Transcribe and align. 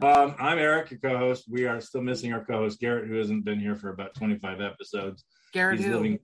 Um, 0.00 0.36
I'm 0.38 0.58
Arik, 0.58 0.92
your 0.92 1.00
co-host. 1.00 1.46
We 1.48 1.66
are 1.66 1.80
still 1.80 2.02
missing 2.02 2.32
our 2.32 2.44
co-host 2.44 2.78
Garrett, 2.78 3.08
who 3.08 3.16
hasn't 3.16 3.44
been 3.44 3.58
here 3.58 3.74
for 3.74 3.88
about 3.88 4.14
25 4.14 4.60
episodes. 4.60 5.24
Garrett 5.52 5.78
he's 5.78 5.88
who? 5.88 5.94
living. 5.94 6.20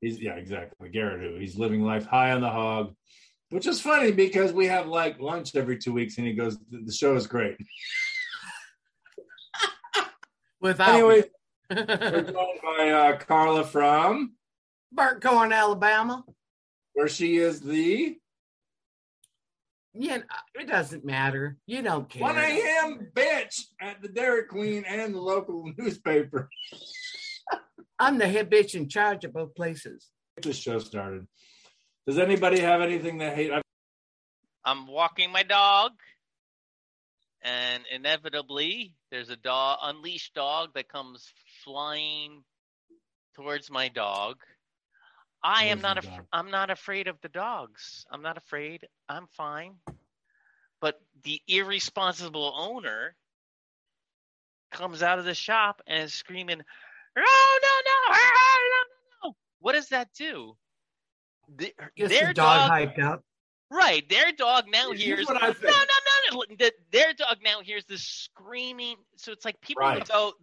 He's 0.00 0.18
yeah, 0.18 0.36
exactly. 0.36 0.88
Garrett, 0.88 1.20
who 1.20 1.38
he's 1.38 1.58
living 1.58 1.82
life 1.82 2.06
high 2.06 2.32
on 2.32 2.40
the 2.40 2.48
hog, 2.48 2.94
which 3.50 3.66
is 3.66 3.78
funny 3.78 4.10
because 4.10 4.54
we 4.54 4.64
have 4.66 4.86
like 4.86 5.20
lunch 5.20 5.54
every 5.54 5.76
two 5.76 5.92
weeks, 5.92 6.16
and 6.16 6.26
he 6.26 6.32
goes, 6.32 6.56
"The 6.70 6.92
show 6.92 7.14
is 7.14 7.26
great." 7.26 7.58
Without 10.62 10.88
Anyway, 10.88 11.24
we're 11.70 12.22
joined 12.22 12.60
by 12.62 12.90
uh, 12.90 13.18
Carla 13.18 13.64
from 13.64 14.32
Burnt 14.92 15.22
Corn, 15.22 15.52
Alabama. 15.52 16.24
where 16.94 17.08
she 17.08 17.36
is 17.36 17.60
the 17.60 18.16
Yeah, 20.00 20.18
uh, 20.18 20.60
it 20.60 20.68
doesn't 20.68 21.04
matter. 21.04 21.56
You 21.66 21.82
don't 21.82 22.08
care. 22.08 22.22
1 22.22 22.38
a.m. 22.38 23.08
bitch 23.12 23.64
at 23.80 24.00
the 24.00 24.06
Dairy 24.06 24.44
Queen 24.44 24.84
and 24.86 25.12
the 25.12 25.20
local 25.20 25.72
newspaper. 25.76 26.48
I'm 27.98 28.16
the 28.16 28.28
head 28.28 28.48
bitch 28.48 28.76
in 28.76 28.88
charge 28.88 29.24
of 29.24 29.32
both 29.32 29.56
places. 29.56 30.06
Get 30.36 30.44
this 30.44 30.56
show 30.56 30.78
started. 30.78 31.26
Does 32.06 32.16
anybody 32.16 32.60
have 32.60 32.80
anything 32.80 33.18
they 33.18 33.34
hate? 33.34 33.50
I'm 34.64 34.86
walking 34.86 35.32
my 35.32 35.42
dog, 35.42 35.92
and 37.42 37.82
inevitably, 37.92 38.94
there's 39.10 39.30
a 39.30 39.36
dog, 39.36 39.78
unleashed 39.82 40.32
dog 40.32 40.74
that 40.74 40.88
comes 40.88 41.28
flying 41.64 42.44
towards 43.34 43.68
my 43.68 43.88
dog. 43.88 44.36
I 45.42 45.64
am 45.66 45.80
not. 45.80 45.98
Af- 45.98 46.26
I'm 46.32 46.50
not 46.50 46.70
afraid 46.70 47.06
of 47.06 47.20
the 47.20 47.28
dogs. 47.28 48.04
I'm 48.10 48.22
not 48.22 48.36
afraid. 48.36 48.86
I'm 49.08 49.26
fine. 49.28 49.76
But 50.80 51.00
the 51.22 51.40
irresponsible 51.48 52.52
owner 52.56 53.16
comes 54.72 55.02
out 55.02 55.18
of 55.18 55.24
the 55.24 55.34
shop 55.34 55.80
and 55.86 56.04
is 56.04 56.14
screaming, 56.14 56.58
"No, 56.58 57.22
no, 57.22 57.22
no, 57.22 58.12
no, 58.12 58.14
no, 58.14 59.28
no!" 59.30 59.36
What 59.60 59.72
does 59.72 59.88
that 59.88 60.12
do? 60.14 60.56
The- 61.48 61.74
their 61.96 62.28
the 62.28 62.34
dog, 62.34 62.68
dog 62.68 62.70
hyped 62.70 63.02
up. 63.02 63.24
Right, 63.70 64.08
their 64.08 64.32
dog 64.32 64.64
now 64.68 64.92
hears 64.92 65.28
no, 65.28 65.34
no, 65.34 65.40
no, 65.40 66.44
no. 66.46 66.56
The- 66.56 66.72
Their 66.90 67.12
dog 67.12 67.38
now 67.42 67.60
hears 67.60 67.84
this 67.84 68.02
screaming. 68.02 68.96
So 69.16 69.32
it's 69.32 69.44
like 69.44 69.60
people. 69.60 69.82
Right. 69.82 70.06
So 70.06 70.34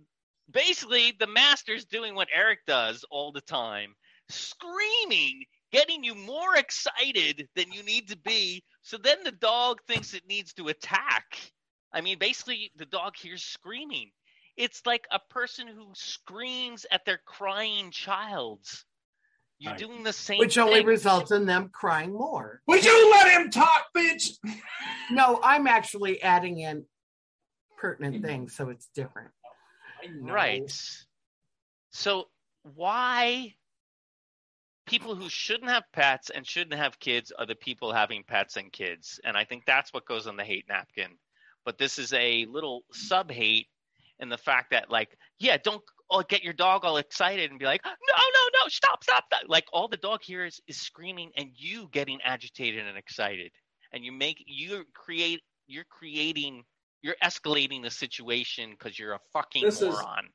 basically, 0.49 1.11
the 1.11 1.27
master's 1.27 1.85
doing 1.85 2.15
what 2.15 2.29
Arik 2.29 2.65
does 2.67 3.03
all 3.09 3.31
the 3.31 3.41
time, 3.41 3.95
screaming, 4.29 5.43
getting 5.71 6.03
you 6.03 6.15
more 6.15 6.55
excited 6.55 7.47
than 7.55 7.71
you 7.71 7.83
need 7.83 8.09
to 8.09 8.17
be. 8.17 8.63
So 8.81 8.97
then 8.97 9.17
the 9.23 9.31
dog 9.31 9.79
thinks 9.87 10.13
it 10.13 10.27
needs 10.27 10.53
to 10.53 10.67
attack. 10.67 11.51
I 11.93 12.01
mean, 12.01 12.17
basically, 12.19 12.71
the 12.75 12.85
dog 12.85 13.15
hears 13.15 13.43
screaming. 13.43 14.11
It's 14.57 14.81
like 14.85 15.05
a 15.11 15.19
person 15.29 15.67
who 15.67 15.87
screams 15.93 16.85
at 16.91 17.05
their 17.05 17.19
crying 17.25 17.91
child. 17.91 18.59
You're 19.59 19.71
Right. 19.71 19.79
doing 19.79 20.03
the 20.03 20.13
same 20.13 20.39
Which 20.39 20.57
only 20.57 20.79
thing. 20.79 20.87
results 20.87 21.31
in 21.31 21.45
them 21.45 21.69
crying 21.69 22.13
more. 22.13 22.61
Would 22.67 22.83
you 22.83 23.11
let 23.11 23.39
him 23.39 23.49
talk, 23.51 23.87
bitch? 23.95 24.37
No, 25.11 25.39
I'm 25.43 25.67
actually 25.67 26.19
adding 26.23 26.57
in 26.59 26.83
pertinent 27.77 28.25
things, 28.25 28.55
so 28.55 28.69
it's 28.69 28.87
different. 28.95 29.29
Right. 30.19 30.71
So 31.91 32.27
why 32.63 33.53
people 34.85 35.15
who 35.15 35.29
shouldn't 35.29 35.71
have 35.71 35.83
pets 35.93 36.29
and 36.29 36.45
shouldn't 36.45 36.79
have 36.79 36.99
kids 36.99 37.31
are 37.37 37.45
the 37.45 37.55
people 37.55 37.93
having 37.93 38.23
pets 38.23 38.57
and 38.57 38.71
kids. 38.71 39.19
And 39.23 39.35
I 39.35 39.43
think 39.45 39.65
that's 39.65 39.93
what 39.93 40.05
goes 40.05 40.27
on 40.27 40.37
the 40.37 40.43
hate 40.43 40.65
napkin. 40.69 41.11
But 41.65 41.77
this 41.77 41.97
is 41.97 42.13
a 42.13 42.45
little 42.45 42.83
sub 42.91 43.31
hate 43.31 43.67
in 44.19 44.29
the 44.29 44.37
fact 44.37 44.71
that 44.71 44.91
like, 44.91 45.17
yeah, 45.39 45.57
don't 45.61 45.81
oh, 46.09 46.21
get 46.21 46.43
your 46.43 46.53
dog 46.53 46.85
all 46.85 46.97
excited 46.97 47.49
and 47.49 47.59
be 47.59 47.65
like, 47.65 47.81
no, 47.83 47.91
no, 47.91 48.59
no, 48.61 48.67
stop, 48.67 49.03
stop, 49.03 49.25
stop. 49.27 49.41
Like 49.47 49.65
all 49.73 49.87
the 49.87 49.97
dog 49.97 50.21
hears 50.23 50.61
is 50.67 50.77
screaming 50.77 51.31
and 51.35 51.49
you 51.55 51.89
getting 51.91 52.19
agitated 52.23 52.85
and 52.85 52.97
excited. 52.97 53.51
And 53.91 54.03
you 54.03 54.11
make 54.11 54.43
you 54.45 54.83
create 54.93 55.41
you're 55.67 55.85
creating 55.89 56.63
you're 57.01 57.15
escalating 57.23 57.83
the 57.83 57.91
situation 57.91 58.71
because 58.71 58.97
you're 58.97 59.13
a 59.13 59.19
fucking 59.33 59.63
This 59.63 59.81
is- 59.81 59.89
moron. 59.89 60.29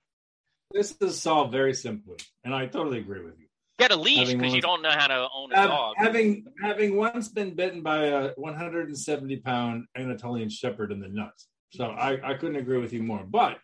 This 0.73 0.95
is 1.01 1.21
solved 1.21 1.51
very 1.51 1.75
simply, 1.75 2.19
and 2.45 2.55
I 2.55 2.67
totally 2.67 2.99
agree 2.99 3.25
with 3.25 3.41
you. 3.41 3.50
Get 3.81 3.93
a 3.93 3.97
leash 3.97 4.31
because 4.31 4.53
you 4.53 4.61
don't 4.61 4.83
know 4.83 4.91
how 4.91 5.07
to 5.07 5.27
own 5.35 5.53
a 5.53 5.57
Hav- 5.57 5.69
dog. 5.71 5.95
having 5.97 6.45
having 6.63 6.97
once 6.97 7.29
been 7.29 7.55
bitten 7.55 7.83
by 7.83 8.05
a 8.05 8.33
170 8.37 9.37
pound 9.39 9.87
Anatolian 9.97 10.51
Shepherd 10.51 10.93
in 10.93 11.01
the 11.01 11.09
nuts, 11.09 11.49
so 11.71 11.87
I, 11.87 12.21
I 12.23 12.35
couldn't 12.35 12.57
agree 12.57 12.77
with 12.77 12.93
you 12.93 13.03
more. 13.03 13.25
But 13.25 13.57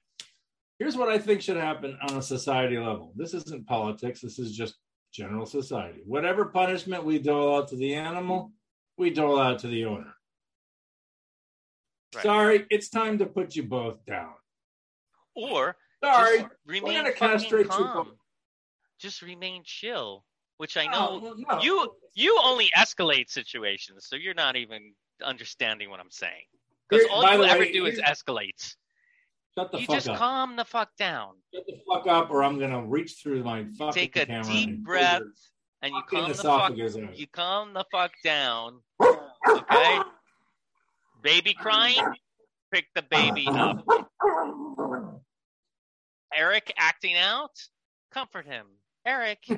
here's 0.79 0.97
what 0.97 1.11
I 1.11 1.19
think 1.19 1.43
should 1.43 1.59
happen 1.59 1.99
on 2.01 2.17
a 2.17 2.23
society 2.23 2.79
level. 2.79 3.13
This 3.15 3.35
isn't 3.35 3.67
politics. 3.67 4.23
This 4.23 4.39
is 4.39 4.57
just 4.57 4.77
general 5.13 5.45
society. 5.45 6.01
Whatever 6.07 6.47
punishment 6.47 7.05
we 7.05 7.19
dole 7.19 7.57
out 7.57 7.69
to 7.69 7.77
the 7.77 7.95
animal, 7.95 8.53
we 8.97 9.11
dole 9.11 9.39
out 9.39 9.59
to 9.61 9.67
the 9.69 9.85
owner. 9.85 10.15
Right. 12.15 12.23
Sorry, 12.23 12.67
it's 12.71 12.89
time 12.89 13.19
to 13.19 13.27
put 13.27 13.55
you 13.55 13.65
both 13.65 14.03
down. 14.07 14.33
Or 15.35 15.77
Sorry, 16.03 16.39
just 16.39 16.51
remain 16.65 16.95
gonna 16.95 17.13
fucking 17.13 17.39
castrate 17.39 17.67
you 17.67 17.85
both. 17.85 18.09
Just 18.99 19.23
remain 19.23 19.63
chill. 19.65 20.25
Which 20.59 20.77
I 20.79 20.87
Oh, 20.87 20.91
know 20.91 21.19
well, 21.23 21.35
no. 21.37 21.61
you 21.63 21.95
you 22.15 22.39
only 22.43 22.71
escalate 22.77 23.29
situations, 23.29 24.07
so 24.09 24.17
you're 24.17 24.33
not 24.35 24.57
even 24.57 24.95
understanding 25.23 25.91
what 25.91 26.01
I'm 26.01 26.11
saying. 26.11 26.45
Because 26.89 27.07
all 27.11 27.23
you 27.37 27.45
ever 27.45 27.61
way, 27.61 27.73
do 27.73 27.85
is 27.85 27.99
escalate. 28.01 28.75
shut 29.59 29.71
the 29.71 29.81
You 29.81 29.87
fuck 29.87 29.97
just 29.97 30.09
up. 30.09 30.17
calm 30.19 30.57
the 30.57 30.65
fuck 30.65 30.89
down 30.97 31.35
Shut 31.55 31.65
the 31.67 31.79
fuck 31.87 32.07
up, 32.07 32.31
or 32.31 32.43
I'm 32.43 32.59
gonna 32.59 32.83
reach 32.87 33.17
through 33.23 33.45
my 33.45 33.67
fucking 33.79 33.93
Take 33.93 34.17
a 34.17 34.25
camera 34.25 34.45
deep 34.51 34.69
and 34.71 34.83
breath, 34.85 35.23
and 35.83 35.93
you 35.93 36.03
calm 36.09 36.29
the 36.29 36.35
fuck 36.35 36.71
out. 36.73 37.19
you 37.19 37.27
calm 37.27 37.75
the 37.75 37.85
fuck 37.93 38.13
down. 38.25 38.81
Okay? 39.49 40.01
Baby 41.23 41.53
crying, 41.55 42.03
pick 42.73 42.87
the 42.95 43.03
baby 43.03 43.47
up. 43.49 43.85
Arik 46.37 46.71
acting 46.77 47.17
out, 47.17 47.53
comfort 48.13 48.47
him. 48.47 48.67
Arik, 49.07 49.37
hmm. 49.47 49.55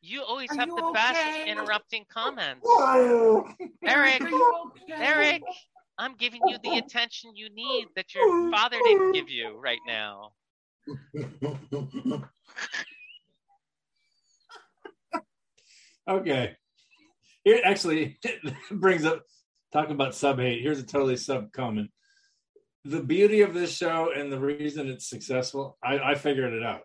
you 0.00 0.22
always 0.22 0.50
Are 0.50 0.56
have 0.56 0.68
you 0.68 0.76
the 0.76 0.92
best 0.94 1.20
interrupting 1.46 2.04
comments. 2.08 2.66
Are 2.78 3.44
Arik, 3.84 4.22
okay? 4.22 4.92
Arik, 4.92 5.40
I'm 5.98 6.14
giving 6.16 6.40
you 6.46 6.58
the 6.62 6.78
attention 6.78 7.34
you 7.34 7.50
need 7.50 7.88
that 7.96 8.14
your 8.14 8.50
father 8.50 8.76
didn't 8.84 9.12
give 9.12 9.28
you 9.28 9.58
right 9.58 9.80
now. 9.86 10.32
okay. 16.08 16.56
Here 17.44 17.60
actually 17.64 18.18
brings 18.70 19.04
up 19.04 19.22
talking 19.72 19.92
about 19.92 20.14
sub 20.14 20.38
hate. 20.38 20.62
Here's 20.62 20.78
a 20.78 20.86
totally 20.86 21.16
sub 21.16 21.52
comment. 21.52 21.90
The 22.84 23.02
beauty 23.02 23.42
of 23.42 23.54
this 23.54 23.76
show 23.76 24.12
and 24.14 24.32
the 24.32 24.40
reason 24.40 24.88
it's 24.88 25.08
successful, 25.08 25.78
I, 25.82 25.98
I 25.98 26.14
figured 26.14 26.52
it 26.52 26.62
out. 26.62 26.82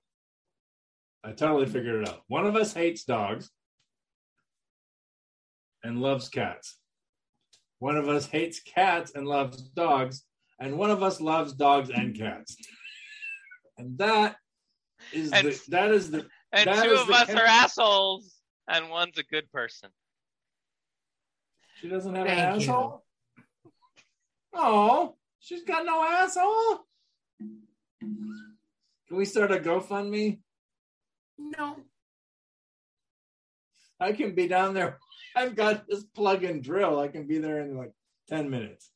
I 1.24 1.32
totally 1.32 1.66
figured 1.66 2.04
it 2.04 2.10
out. 2.10 2.22
One 2.28 2.46
of 2.46 2.56
us 2.56 2.74
hates 2.74 3.04
dogs 3.04 3.50
and 5.84 6.02
loves 6.02 6.30
cats. 6.30 6.78
One 7.80 7.98
of 7.98 8.08
us 8.08 8.26
hates 8.28 8.60
cats 8.62 9.12
and 9.14 9.28
loves 9.28 9.62
dogs, 9.70 10.24
and 10.60 10.78
one 10.78 10.90
of 10.90 11.04
us 11.04 11.22
loves 11.22 11.54
dogs 11.54 11.90
and 11.90 12.18
cats. 12.18 12.56
And 13.78 13.98
that 14.00 14.38
is 15.14 15.32
And- 15.32 15.48
the 15.48 15.62
that 15.70 15.92
is 15.92 16.10
the 16.12 16.28
And 16.54 16.68
That 16.68 16.84
two 16.86 16.92
is 16.92 17.02
of 17.02 17.08
the 17.08 17.14
us 17.14 17.28
chem- 17.28 17.38
are 17.38 17.46
assholes, 17.46 18.42
and 18.70 18.90
one's 18.90 19.18
a 19.18 19.24
good 19.24 19.52
person. 19.52 19.92
She 21.76 21.90
doesn't 21.90 22.16
have 22.16 22.26
Thank 22.26 22.40
an 22.40 22.46
you. 22.62 22.62
asshole. 22.62 23.06
Oh, 24.54 25.18
she's 25.40 25.64
got 25.64 25.86
no 25.86 26.02
asshole. 26.04 26.88
Can 28.00 28.58
we 29.12 29.26
start 29.26 29.52
a 29.52 29.60
GoFundMe? 29.60 30.40
No. 31.38 31.78
I 34.00 34.12
can 34.12 34.36
be 34.36 34.48
down 34.48 34.74
there. 34.74 34.98
I've 35.36 35.56
got 35.56 35.88
this 35.88 36.04
plug 36.04 36.44
and 36.44 36.64
drill. 36.64 37.00
I 37.00 37.08
can 37.08 37.28
be 37.28 37.38
there 37.38 37.62
in 37.62 37.78
like 37.78 37.92
10 38.30 38.50
minutes. 38.50 38.92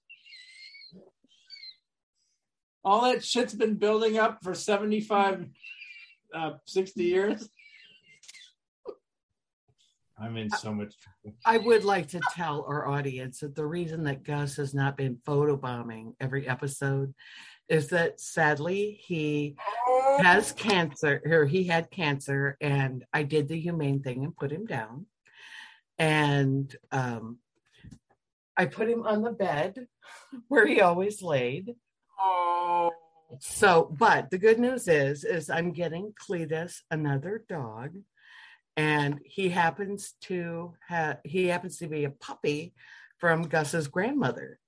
All 2.84 3.04
that 3.04 3.24
shit's 3.24 3.54
been 3.54 3.76
building 3.76 4.18
up 4.18 4.40
for 4.44 4.56
75, 4.56 5.46
uh, 6.34 6.52
60 6.66 7.04
years. 7.04 7.48
I'm 10.20 10.38
in 10.38 10.50
so 10.52 10.72
much 10.72 10.94
trouble. 11.00 11.38
I 11.46 11.58
would 11.58 11.84
like 11.84 12.08
to 12.10 12.22
tell 12.34 12.64
our 12.68 12.88
audience 12.88 13.40
that 13.40 13.56
the 13.56 13.66
reason 13.66 14.04
that 14.04 14.24
Gus 14.24 14.56
has 14.58 14.74
not 14.74 14.96
been 14.96 15.18
photobombing 15.28 16.14
every 16.20 16.48
episode 16.48 17.14
is 17.72 17.88
that 17.88 18.20
sadly 18.20 19.00
he 19.02 19.56
has 20.20 20.52
cancer 20.52 21.22
or 21.26 21.46
he 21.46 21.64
had 21.64 21.90
cancer 21.90 22.58
and 22.60 23.06
I 23.14 23.24
did 23.24 23.48
the 23.48 23.60
humane 23.60 24.04
thing 24.04 24.26
and 24.26 24.36
put 24.36 24.52
him 24.52 24.66
down. 24.66 25.06
And 25.98 26.76
um 26.92 27.38
I 28.58 28.66
put 28.66 28.90
him 28.90 29.08
on 29.08 29.22
the 29.22 29.32
bed 29.32 29.88
where 30.50 30.68
he 30.68 30.82
always 30.82 31.22
laid. 31.22 31.74
Oh. 32.20 32.92
So, 33.40 33.96
but 33.98 34.30
the 34.30 34.38
good 34.38 34.60
news 34.60 34.90
is, 34.90 35.24
is 35.24 35.50
I'm 35.50 35.72
getting 35.72 36.14
Cletus 36.22 36.82
another 36.92 37.46
dog, 37.48 37.92
and 38.76 39.20
he 39.24 39.48
happens 39.48 40.16
to 40.24 40.74
have 40.90 41.20
he 41.24 41.48
happens 41.48 41.78
to 41.78 41.88
be 41.88 42.04
a 42.04 42.10
puppy 42.10 42.74
from 43.20 43.44
Gus's 43.44 43.88
grandmother, 43.88 44.60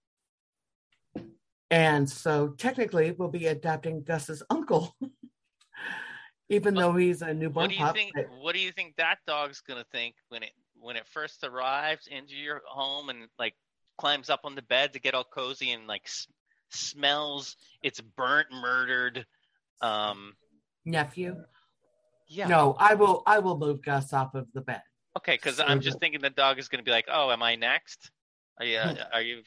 and 1.74 2.08
so 2.10 2.50
technically 2.50 3.12
we'll 3.12 3.30
be 3.30 3.48
adopting 3.48 4.04
Gus's 4.04 4.44
uncle, 4.52 4.96
even 6.50 6.76
though 6.76 6.94
he's 6.94 7.22
a 7.24 7.34
newborn 7.34 7.64
What 7.64 7.70
do 7.72 7.76
you 7.76 7.82
pup. 7.84 7.96
think? 7.96 8.14
What 8.42 8.54
do 8.54 8.60
you 8.62 8.72
think 8.72 8.96
that 8.98 9.18
dog's 9.26 9.62
gonna 9.62 9.86
think 9.92 10.16
when 10.30 10.44
it 10.44 10.52
when 10.80 10.96
it 10.96 11.08
first 11.08 11.44
arrives 11.44 12.08
into 12.08 12.36
your 12.36 12.62
home 12.68 13.10
and 13.10 13.28
like 13.40 13.56
climbs 13.98 14.30
up 14.30 14.42
on 14.44 14.54
the 14.54 14.62
bed 14.62 14.94
to 14.94 15.00
get 15.00 15.16
all 15.16 15.24
cozy 15.24 15.72
and 15.72 15.88
like 15.88 16.04
s- 16.06 16.28
smells 16.70 17.56
its 17.82 18.00
burnt, 18.02 18.48
murdered. 18.52 19.26
Um, 19.82 20.34
nephew. 20.86 21.36
yeah. 22.28 22.48
No, 22.48 22.76
I 22.80 22.94
will. 22.94 23.24
I 23.26 23.40
will 23.40 23.58
move 23.58 23.82
Gus 23.82 24.14
off 24.14 24.36
of 24.36 24.48
the 24.54 24.62
bed. 24.62 24.82
Okay, 25.18 25.36
because 25.36 25.60
I'm 25.60 25.82
just 25.82 26.00
thinking 26.00 26.22
the 26.22 26.30
dog 26.30 26.60
is 26.60 26.68
gonna 26.68 26.84
be 26.84 26.92
like, 26.92 27.06
"Oh, 27.12 27.32
am 27.32 27.42
I 27.42 27.56
next? 27.56 28.12
Are 28.60 28.66
you? 28.66 28.78
Are 29.14 29.22
you?" 29.22 29.42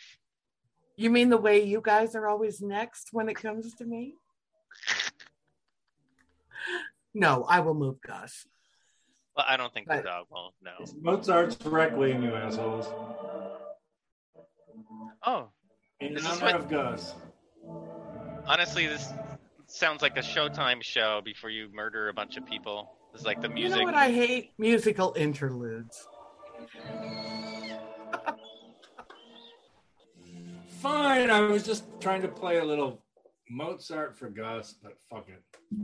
You 0.97 1.11
mean 1.11 1.29
the 1.29 1.37
way 1.37 1.63
you 1.63 1.81
guys 1.83 2.15
are 2.15 2.27
always 2.27 2.61
next 2.63 3.09
when 3.13 3.29
it 3.29 3.35
comes 3.35 3.75
to 3.75 3.85
me? 3.85 4.15
No, 7.15 7.45
I 7.49 7.61
will 7.61 7.75
move 7.75 8.01
Gus. 8.01 8.47
Well, 9.37 9.45
I 9.49 9.57
don't 9.57 9.73
think 9.73 9.89
the 9.89 9.95
Right. 9.97 10.05
dog 10.05 10.27
will. 10.31 10.55
No. 10.63 10.73
Mozart's 11.01 11.57
Requiem, 11.65 12.23
you 12.23 12.35
assholes. 12.35 12.87
Oh, 15.23 15.51
In 16.01 16.15
Is 16.15 16.23
this 16.23 16.33
honor 16.43 16.53
what- 16.53 16.55
of 16.57 16.69
Gus. 16.69 17.15
honestly, 18.47 18.87
this 18.87 19.11
sounds 19.67 20.03
like 20.03 20.17
a 20.19 20.21
Showtime 20.21 20.83
show 20.83 21.23
before 21.25 21.49
you 21.51 21.71
murder 21.73 22.09
a 22.09 22.13
bunch 22.15 22.37
of 22.37 22.45
people. 22.45 22.97
It's 23.15 23.25
like 23.25 23.41
the 23.41 23.49
music. 23.49 23.57
You 23.57 23.63
music. 23.63 23.79
know 23.81 23.85
what 23.87 23.95
I 23.95 24.11
hate? 24.13 24.53
Musical 24.59 25.15
interludes. 25.17 26.07
Fine, 30.87 31.31
I 31.33 31.41
was 31.41 31.65
just 31.65 31.85
trying 32.01 32.23
to 32.23 32.29
play 32.29 32.59
a 32.59 32.65
little 32.65 33.03
Mozart 33.51 34.17
for 34.17 34.31
Gus, 34.31 34.73
but 34.81 34.93
fuck 35.11 35.29
it. 35.29 35.43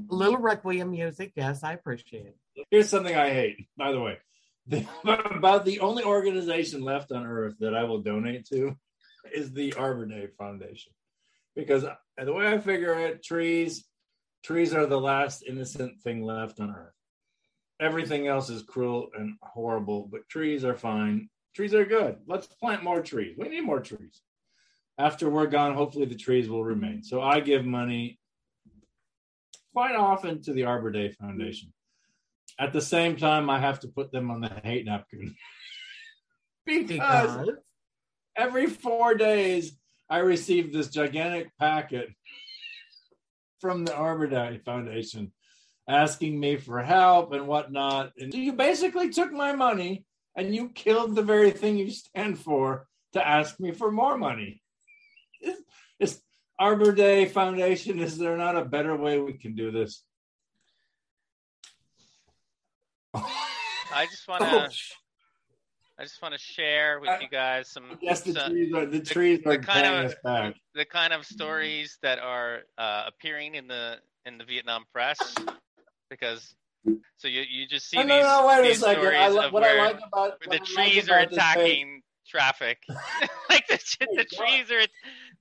A 0.08 0.14
little 0.14 0.38
requiem 0.38 0.92
music. 0.92 1.32
Yes, 1.34 1.64
I 1.64 1.72
appreciate 1.72 2.26
it. 2.26 2.66
Here's 2.70 2.88
something 2.88 3.12
I 3.12 3.30
hate, 3.30 3.66
by 3.76 3.90
the 3.90 3.98
way. 3.98 4.18
The, 4.68 4.86
about 5.34 5.64
the 5.64 5.80
only 5.80 6.04
organization 6.04 6.82
left 6.82 7.10
on 7.10 7.26
earth 7.26 7.56
that 7.58 7.74
I 7.74 7.82
will 7.82 8.00
donate 8.00 8.46
to 8.50 8.76
is 9.34 9.52
the 9.52 9.74
Arbor 9.74 10.06
Day 10.06 10.28
Foundation. 10.38 10.92
Because 11.56 11.84
the 12.16 12.32
way 12.32 12.46
I 12.46 12.58
figure 12.58 12.96
it, 12.96 13.24
trees, 13.24 13.84
trees 14.44 14.72
are 14.72 14.86
the 14.86 15.00
last 15.00 15.42
innocent 15.44 16.00
thing 16.02 16.22
left 16.22 16.60
on 16.60 16.70
earth. 16.70 16.94
Everything 17.80 18.28
else 18.28 18.50
is 18.50 18.62
cruel 18.62 19.08
and 19.18 19.34
horrible, 19.42 20.08
but 20.12 20.28
trees 20.28 20.64
are 20.64 20.76
fine. 20.76 21.28
Trees 21.56 21.74
are 21.74 21.84
good. 21.84 22.18
Let's 22.28 22.46
plant 22.46 22.84
more 22.84 23.02
trees. 23.02 23.34
We 23.36 23.48
need 23.48 23.62
more 23.62 23.80
trees. 23.80 24.22
After 25.02 25.28
we're 25.28 25.48
gone, 25.48 25.74
hopefully 25.74 26.04
the 26.04 26.14
trees 26.14 26.48
will 26.48 26.62
remain. 26.62 27.02
So 27.02 27.20
I 27.20 27.40
give 27.40 27.64
money 27.64 28.20
quite 29.72 29.96
often 29.96 30.40
to 30.42 30.52
the 30.52 30.62
Arbor 30.62 30.92
Day 30.92 31.10
Foundation. 31.10 31.72
At 32.60 32.72
the 32.72 32.80
same 32.80 33.16
time, 33.16 33.50
I 33.50 33.58
have 33.58 33.80
to 33.80 33.88
put 33.88 34.12
them 34.12 34.30
on 34.30 34.40
the 34.40 34.52
hate 34.62 34.86
napkin. 34.86 35.34
because 36.66 37.50
every 38.36 38.68
four 38.68 39.16
days, 39.16 39.76
I 40.08 40.18
receive 40.18 40.72
this 40.72 40.86
gigantic 40.86 41.50
packet 41.58 42.10
from 43.60 43.84
the 43.84 43.96
Arbor 43.96 44.28
Day 44.28 44.60
Foundation 44.64 45.32
asking 45.88 46.38
me 46.38 46.58
for 46.58 46.80
help 46.80 47.32
and 47.32 47.48
whatnot. 47.48 48.12
And 48.18 48.32
you 48.32 48.52
basically 48.52 49.10
took 49.10 49.32
my 49.32 49.52
money 49.52 50.04
and 50.36 50.54
you 50.54 50.68
killed 50.68 51.16
the 51.16 51.22
very 51.22 51.50
thing 51.50 51.76
you 51.76 51.90
stand 51.90 52.38
for 52.38 52.86
to 53.14 53.26
ask 53.26 53.58
me 53.58 53.72
for 53.72 53.90
more 53.90 54.16
money. 54.16 54.61
Is, 56.02 56.20
Arbor 56.58 56.90
Day 56.92 57.26
Foundation, 57.26 58.00
is 58.00 58.18
there 58.18 58.36
not 58.36 58.56
a 58.56 58.64
better 58.64 58.96
way 58.96 59.20
we 59.20 59.34
can 59.34 59.54
do 59.54 59.70
this? 59.70 60.02
I 63.14 64.06
just 64.10 64.26
want 64.26 64.42
Oh, 64.42 64.66
to. 64.68 64.70
I 65.98 66.02
just 66.04 66.20
want 66.20 66.34
to 66.34 66.40
share 66.40 66.98
with 66.98 67.10
I- 67.10 67.20
you 67.20 67.28
guys 67.28 67.68
some 67.68 67.96
Yes, 68.00 68.22
the 68.22 68.32
some- 68.32 68.50
trees 68.50 68.72
are 68.74 68.86
the 68.86 69.00
trees 69.00 69.40
the 69.44 69.50
are 69.50 69.58
kind 69.58 70.06
of- 70.06 70.16
back. 70.24 70.54
the 70.74 70.84
kind 70.84 71.12
of 71.12 71.24
stories 71.24 71.98
that 72.02 72.18
are 72.18 72.62
uh, 72.78 73.04
appearing 73.06 73.54
in 73.54 73.68
the 73.68 74.00
in 74.26 74.38
the 74.38 74.44
Vietnam 74.44 74.84
press 74.92 75.18
because 76.10 76.54
so 77.18 77.28
you 77.28 77.42
you 77.42 77.66
just 77.68 77.88
see 77.88 77.98
No, 77.98 78.02
these, 78.02 78.24
no, 78.24 78.46
no, 78.48 78.62
these 78.62 78.78
stories 78.78 79.18
I 79.18 79.26
of 79.26 79.52
what 79.52 79.62
where, 79.62 79.80
I 79.80 79.84
like 79.92 80.00
about 80.04 80.40
where 80.40 80.48
the 80.48 80.54
I 80.54 80.58
like 80.58 80.64
trees 80.64 81.08
are 81.10 81.18
about 81.20 81.30
this 81.30 81.38
page- 81.38 81.54
attacking 81.56 82.02
traffic 82.26 82.78
like 83.50 83.66
the, 83.68 83.78
the 84.16 84.24
trees 84.36 84.70
are 84.70 84.86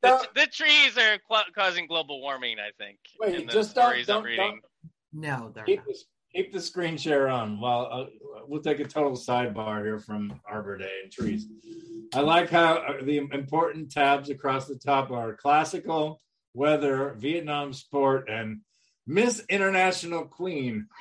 the, 0.01 0.27
the 0.35 0.47
trees 0.47 0.97
are 0.97 1.17
cla- 1.27 1.45
causing 1.55 1.87
global 1.87 2.21
warming 2.21 2.57
I 2.59 2.71
think 2.77 2.97
Wait, 3.19 3.35
in 3.41 3.47
the 3.47 3.53
just 3.53 3.75
don't- 3.75 3.85
stories 3.85 4.09
I'm 4.09 4.23
don't- 4.23 4.61
no, 5.13 5.51
they're 5.53 5.65
keep 5.65 5.79
not. 5.79 5.87
the, 5.87 5.95
keep 6.33 6.53
the 6.53 6.61
screen 6.61 6.95
share 6.97 7.27
on 7.27 7.59
while 7.59 7.89
uh, 7.91 8.05
we'll 8.47 8.61
take 8.61 8.79
a 8.79 8.85
total 8.85 9.11
sidebar 9.13 9.83
here 9.83 9.99
from 9.99 10.39
Arbor 10.49 10.77
Day 10.77 10.91
and 11.03 11.11
trees. 11.11 11.47
I 12.13 12.21
like 12.21 12.49
how 12.49 12.75
uh, 12.75 13.03
the 13.03 13.17
important 13.17 13.91
tabs 13.91 14.29
across 14.29 14.67
the 14.67 14.77
top 14.77 15.11
are 15.11 15.33
classical, 15.35 16.21
weather, 16.53 17.13
Vietnam 17.17 17.73
sport, 17.73 18.29
and 18.29 18.61
Miss 19.05 19.43
International 19.49 20.23
Queen. 20.25 20.87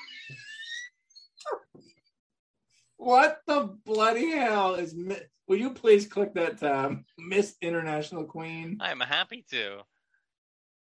what 2.97 3.41
the 3.47 3.77
bloody 3.85 4.31
hell 4.31 4.75
is? 4.75 4.95
Mi- 4.95 5.17
Will 5.51 5.57
you 5.59 5.71
please 5.71 6.07
click 6.07 6.33
that 6.35 6.59
tab, 6.59 7.03
Miss 7.19 7.57
International 7.61 8.23
Queen? 8.23 8.79
I'm 8.81 9.01
happy 9.01 9.45
to 9.51 9.81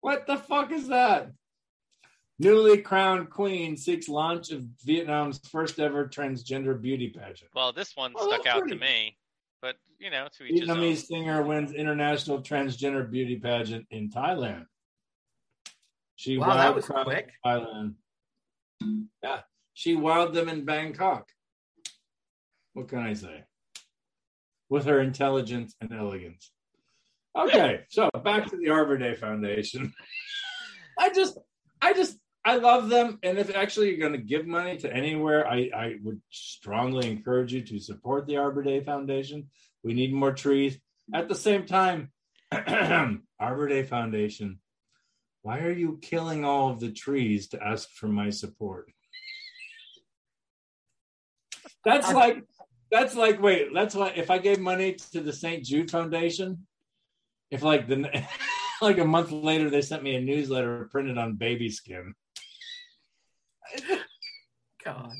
What 0.02 0.28
the 0.28 0.38
fuck 0.38 0.72
is 0.72 0.90
that? 0.90 1.32
Newly 2.38 2.78
crowned 2.78 3.32
queen 3.32 3.76
seeks 3.78 4.08
launch 4.08 4.52
of 4.52 4.64
Vietnam's 4.86 5.40
first 5.50 5.80
ever 5.80 6.08
transgender 6.08 6.80
beauty 6.80 7.10
pageant. 7.10 7.50
well 7.56 7.74
this 7.74 7.96
one 7.98 8.14
Oh, 8.16 8.28
stuck 8.28 8.46
out 8.46 8.60
pretty. 8.60 8.76
to 8.76 8.80
me 8.80 9.18
but 9.60 9.76
you 9.98 10.12
know 10.12 10.28
to 10.38 10.44
each 10.44 10.60
his 10.62 10.70
own 10.70 10.78
Vietnamese 10.78 11.06
singer 11.08 11.42
wins 11.42 11.74
international 11.74 12.44
transgender 12.44 13.10
beauty 13.10 13.40
pageant 13.40 13.88
in 13.90 14.12
Thailand. 14.12 14.66
She 16.16 16.38
Wow, 16.38 16.56
that 16.58 16.76
was 16.76 16.86
crowd 16.86 17.06
quick. 17.06 17.32
Thailand. 17.44 17.96
Yeah, 19.24 19.42
she 19.74 19.96
wowed 19.96 20.34
them 20.36 20.48
in 20.48 20.64
Bangkok. 20.64 21.28
What 22.74 22.88
can 22.88 23.00
I 23.00 23.14
say? 23.14 23.46
With 24.70 24.86
her 24.86 25.00
intelligence 25.00 25.76
and 25.82 25.92
elegance. 25.92 26.52
Okay, 27.36 27.82
so 27.90 28.10
back 28.24 28.48
to 28.48 28.58
the 28.58 28.70
Arbor 28.70 28.98
Day 28.98 29.16
Foundation. 29.16 29.94
I 31.00 31.10
just, 31.14 31.38
I 31.82 31.94
just, 31.94 32.18
I 32.44 32.58
love 32.58 32.90
them, 32.90 33.20
and 33.24 33.38
if 33.38 33.56
actually 33.56 33.90
you're 33.90 34.00
going 34.00 34.20
to 34.20 34.26
give 34.26 34.46
money 34.46 34.78
to 34.78 34.94
anywhere, 34.94 35.48
I, 35.48 35.70
I 35.76 35.96
would 36.04 36.22
strongly 36.30 37.10
encourage 37.10 37.54
you 37.54 37.62
to 37.62 37.80
support 37.80 38.28
the 38.28 38.38
Arbor 38.38 38.64
Day 38.64 38.82
Foundation. 38.82 39.48
We 39.84 39.94
need 39.94 40.14
more 40.14 40.34
trees. 40.34 40.78
At 41.14 41.30
the 41.30 41.36
same 41.36 41.66
time, 41.66 42.12
Arbor 42.52 43.68
Day 43.68 43.84
Foundation, 43.84 44.60
why 45.42 45.60
are 45.60 45.72
you 45.72 46.00
killing 46.02 46.44
all 46.44 46.70
of 46.70 46.80
the 46.80 46.92
trees 46.92 47.50
to 47.50 47.64
ask 47.64 47.90
for 47.92 48.08
my 48.08 48.30
support? 48.30 48.92
That's 51.86 52.12
like 52.12 52.44
that's 52.92 53.16
like 53.16 53.42
wait, 53.42 53.74
that's 53.74 53.96
why 53.96 54.10
if 54.16 54.30
I 54.32 54.38
gave 54.38 54.60
money 54.60 54.94
to 55.14 55.22
the 55.22 55.34
St. 55.34 55.64
Jude 55.64 55.92
Foundation, 55.92 56.66
if 57.52 57.62
like 57.64 57.88
the 57.88 58.10
like 58.82 58.98
a 58.98 59.06
month 59.06 59.32
later 59.32 59.70
they 59.70 59.82
sent 59.82 60.04
me 60.04 60.16
a 60.16 60.22
newsletter 60.22 60.88
printed 60.92 61.18
on 61.18 61.36
baby 61.36 61.70
skin. 61.70 62.14
God. 64.84 65.12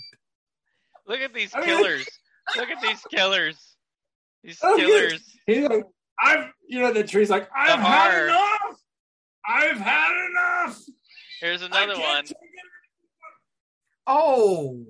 look 1.08 1.20
at 1.20 1.34
these 1.34 1.52
I 1.54 1.60
mean- 1.60 1.68
killers 1.68 2.08
look 2.58 2.70
at 2.70 2.82
these 2.82 3.02
killers 3.12 3.76
these 4.44 4.58
Oh, 4.64 4.76
yeah. 4.76 4.86
killers 4.86 5.24
He's 5.46 5.68
like, 5.68 5.84
I've 6.24 6.48
you 6.68 6.80
know 6.80 6.94
the 6.94 7.04
tree's 7.04 7.30
like, 7.30 7.48
I've 7.56 7.80
had 7.80 8.12
horror. 8.12 8.28
enough. 8.30 8.80
I've 9.48 9.78
had 9.78 10.28
enough. 10.30 10.80
here's 11.42 11.62
I 11.62 11.66
another 11.68 11.94
can't 11.96 12.00
one 12.00 12.24
take 12.24 12.32
it 12.32 12.38
Oh, 14.08 14.84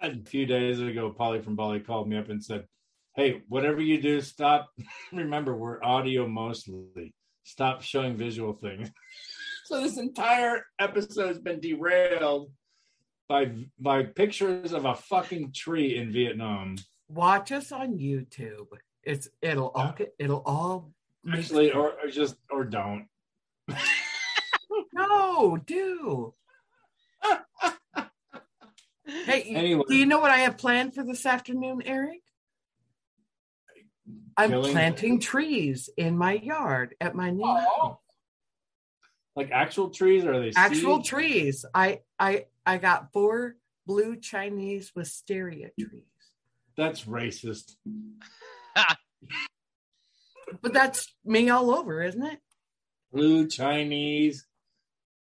a 0.00 0.14
few 0.24 0.46
days 0.46 0.80
ago, 0.80 1.14
Pauly 1.16 1.42
from 1.42 1.56
Bali 1.56 1.80
called 1.80 2.08
me 2.08 2.16
up 2.16 2.28
and 2.28 2.42
said, 2.42 2.66
Hey, 3.14 3.42
whatever 3.48 3.80
you 3.80 4.00
do, 4.00 4.20
stop. 4.20 4.68
Remember, 5.12 5.56
we're 5.56 5.82
audio 5.82 6.26
mostly. 6.26 7.14
Stop 7.44 7.82
showing 7.82 8.16
visual 8.16 8.52
things. 8.52 8.90
so 9.64 9.80
this 9.80 9.96
entire 9.96 10.66
episode 10.78 11.28
has 11.28 11.38
been 11.38 11.60
derailed 11.60 12.50
by 13.28 13.50
by 13.78 14.04
pictures 14.04 14.72
of 14.72 14.84
a 14.84 14.94
fucking 14.94 15.52
tree 15.52 15.96
in 15.96 16.12
Vietnam. 16.12 16.76
watch 17.08 17.50
us 17.50 17.72
on 17.72 17.98
YouTube. 17.98 18.66
It's 19.02 19.28
it'll 19.40 19.72
all 19.74 19.94
get 19.96 20.14
it'll 20.18 20.42
all 20.44 20.92
Actually, 21.32 21.72
or, 21.72 21.92
or 22.02 22.08
just 22.08 22.36
or 22.50 22.64
don't. 22.64 23.06
no, 24.92 25.56
do. 25.56 26.34
Hey, 29.06 29.42
Anyway. 29.54 29.84
do 29.88 29.94
you 29.94 30.06
know 30.06 30.18
what 30.20 30.30
I 30.30 30.38
have 30.38 30.58
planned 30.58 30.94
for 30.94 31.04
this 31.04 31.24
afternoon, 31.26 31.82
Arik? 31.86 32.22
I'm 34.36 34.50
Killing- 34.50 34.72
planting 34.72 35.20
trees 35.20 35.88
in 35.96 36.18
my 36.18 36.32
yard 36.34 36.94
at 37.00 37.14
my 37.14 37.30
new 37.30 37.46
house. 37.46 37.66
Oh. 37.78 37.98
Like 39.34 39.50
actual 39.50 39.90
trees 39.90 40.24
or 40.24 40.32
are 40.34 40.40
they 40.40 40.52
Actual 40.56 40.96
seeds? 40.96 41.08
trees. 41.08 41.64
I 41.74 42.00
I 42.18 42.46
I 42.64 42.78
got 42.78 43.12
four 43.12 43.56
blue 43.86 44.16
Chinese 44.16 44.92
wisteria 44.94 45.70
trees. 45.78 46.02
That's 46.76 47.04
racist. 47.04 47.76
But 50.62 50.72
that's 50.72 51.12
me 51.24 51.50
all 51.50 51.74
over, 51.74 52.02
isn't 52.04 52.22
it? 52.22 52.38
Blue 53.12 53.48
Chinese. 53.48 54.46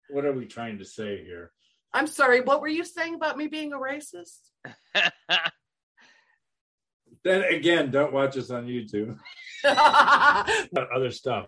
What 0.09 0.25
are 0.25 0.33
we 0.33 0.47
trying 0.47 0.79
to 0.79 0.85
say 0.87 1.23
here? 1.23 1.53
I'm 1.95 2.07
sorry, 2.07 2.41
what 2.41 2.61
were 2.61 2.69
you 2.69 2.85
saying 2.85 3.15
about 3.15 3.37
me 3.37 3.49
being 3.49 3.73
a 3.73 3.79
racist? 3.79 4.39
Then 7.25 7.45
again, 7.45 7.91
don't 7.91 8.13
watch 8.13 8.37
us 8.37 8.51
on 8.51 8.67
YouTube. 8.67 9.17
Other 9.65 11.11
stuff. 11.11 11.47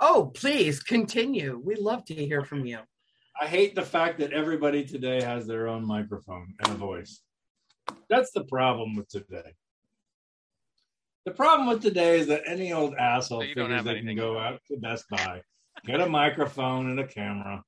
oh, 0.00 0.32
please 0.34 0.82
continue. 0.82 1.60
We 1.64 1.76
love 1.76 2.04
to 2.06 2.14
hear 2.14 2.44
from 2.44 2.66
you. 2.66 2.80
I 3.40 3.46
hate 3.46 3.74
the 3.74 3.82
fact 3.82 4.18
that 4.20 4.32
everybody 4.32 4.84
today 4.84 5.22
has 5.22 5.46
their 5.46 5.68
own 5.68 5.86
microphone 5.86 6.54
and 6.60 6.72
a 6.72 6.76
voice. 6.76 7.20
That's 8.08 8.30
the 8.32 8.44
problem 8.44 8.96
with 8.96 9.08
today. 9.08 9.54
The 11.26 11.32
problem 11.32 11.68
with 11.68 11.82
today 11.82 12.18
is 12.18 12.26
that 12.28 12.42
any 12.46 12.72
old 12.72 12.94
asshole 12.94 13.40
So 13.40 13.46
you 13.46 13.54
don't 13.54 13.68
figures 13.68 13.84
they 13.84 14.02
can 14.02 14.16
go 14.16 14.38
out 14.38 14.60
to 14.68 14.76
Best 14.76 15.08
Buy, 15.08 15.42
get 15.86 16.00
a 16.00 16.06
microphone 16.06 16.90
and 16.90 17.00
a 17.00 17.06
camera, 17.06 17.62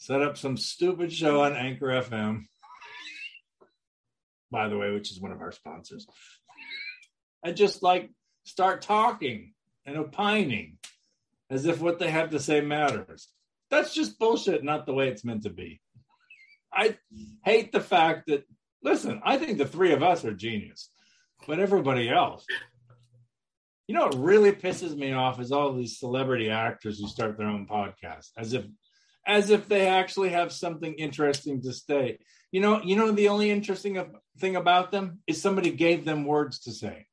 set 0.00 0.22
up 0.22 0.38
some 0.38 0.56
stupid 0.56 1.12
show 1.12 1.42
on 1.42 1.54
Anchor 1.54 1.88
FM, 1.88 2.44
by 4.50 4.66
the 4.68 4.78
way, 4.78 4.90
which 4.92 5.12
is 5.12 5.20
one 5.20 5.30
of 5.30 5.42
our 5.42 5.52
sponsors, 5.52 6.06
and 7.44 7.54
just 7.54 7.82
like 7.82 8.10
start 8.44 8.80
talking 8.80 9.52
and 9.84 9.98
opining 9.98 10.78
as 11.50 11.66
if 11.66 11.82
what 11.82 11.98
they 11.98 12.10
have 12.10 12.30
to 12.30 12.40
say 12.40 12.62
matters. 12.62 13.28
That's 13.70 13.94
just 13.94 14.18
bullshit, 14.18 14.64
not 14.64 14.86
the 14.86 14.94
way 14.94 15.08
it's 15.08 15.24
meant 15.24 15.42
to 15.42 15.50
be. 15.50 15.82
I 16.72 16.96
hate 17.44 17.70
the 17.70 17.80
fact 17.80 18.28
that, 18.28 18.44
listen, 18.82 19.20
I 19.22 19.36
think 19.36 19.58
the 19.58 19.66
three 19.66 19.92
of 19.92 20.02
us 20.02 20.24
are 20.24 20.32
genius, 20.32 20.90
but 21.46 21.60
everybody 21.60 22.08
else. 22.08 22.46
You 23.86 23.96
know 23.96 24.06
what 24.06 24.18
really 24.18 24.52
pisses 24.52 24.96
me 24.96 25.12
off 25.12 25.40
is 25.40 25.52
all 25.52 25.74
these 25.74 25.98
celebrity 25.98 26.48
actors 26.48 26.98
who 26.98 27.06
start 27.06 27.36
their 27.36 27.48
own 27.48 27.66
podcast 27.66 28.28
as 28.38 28.54
if 28.54 28.64
as 29.26 29.50
if 29.50 29.68
they 29.68 29.86
actually 29.86 30.30
have 30.30 30.52
something 30.52 30.94
interesting 30.94 31.62
to 31.62 31.72
say. 31.72 32.18
You 32.52 32.60
know, 32.60 32.82
you 32.82 32.96
know 32.96 33.12
the 33.12 33.28
only 33.28 33.50
interesting 33.50 34.02
thing 34.38 34.56
about 34.56 34.90
them 34.90 35.20
is 35.26 35.40
somebody 35.40 35.70
gave 35.70 36.04
them 36.04 36.24
words 36.24 36.60
to 36.60 36.72
say. 36.72 37.06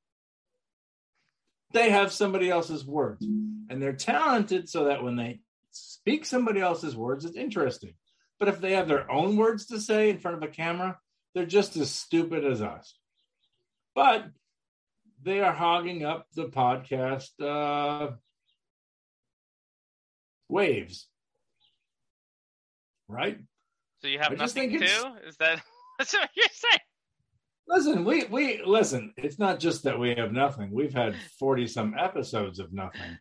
They 1.74 1.90
have 1.90 2.12
somebody 2.12 2.50
else's 2.50 2.86
words 2.86 3.26
and 3.26 3.82
they're 3.82 3.94
talented 3.94 4.70
so 4.70 4.86
that 4.86 5.04
when 5.04 5.16
they 5.16 5.42
speak 5.72 6.26
somebody 6.26 6.62
else's 6.62 6.96
words 6.96 7.26
it's 7.26 7.38
interesting. 7.38 7.94
But 8.40 8.50
if 8.50 8.62
they 8.62 8.74
have 8.74 8.88
their 8.88 9.10
own 9.12 9.36
words 9.36 9.68
to 9.68 9.80
say 9.80 10.10
in 10.10 10.20
front 10.20 10.38
of 10.38 10.44
a 10.44 10.48
camera, 10.48 10.98
they're 11.34 11.46
just 11.46 11.76
as 11.76 11.92
stupid 11.92 12.46
as 12.46 12.62
us. 12.62 12.98
But 13.96 14.28
they 15.24 15.42
are 15.42 15.54
hogging 15.54 16.06
up 16.06 16.28
the 16.34 16.46
podcast 16.46 17.30
uh, 17.42 18.12
waves, 20.48 21.08
right? 23.08 23.38
so 24.02 24.08
you 24.08 24.20
have 24.20 24.32
I 24.34 24.36
nothing 24.36 24.70
think 24.72 24.82
it's- 24.82 25.02
too? 25.04 25.10
Is 25.28 25.38
that 25.38 25.62
that's 26.00 26.14
what 26.14 26.30
you're 26.36 26.46
saying? 26.52 26.80
Listen, 27.70 28.06
we 28.06 28.24
we 28.26 28.62
listen. 28.66 29.14
It's 29.18 29.40
not 29.40 29.60
just 29.60 29.84
that 29.84 30.00
we 30.00 30.16
have 30.16 30.32
nothing. 30.32 30.72
We've 30.72 30.94
had 30.94 31.16
forty 31.40 31.68
some 31.68 31.96
episodes 31.98 32.60
of 32.60 32.72
nothing. 32.72 33.18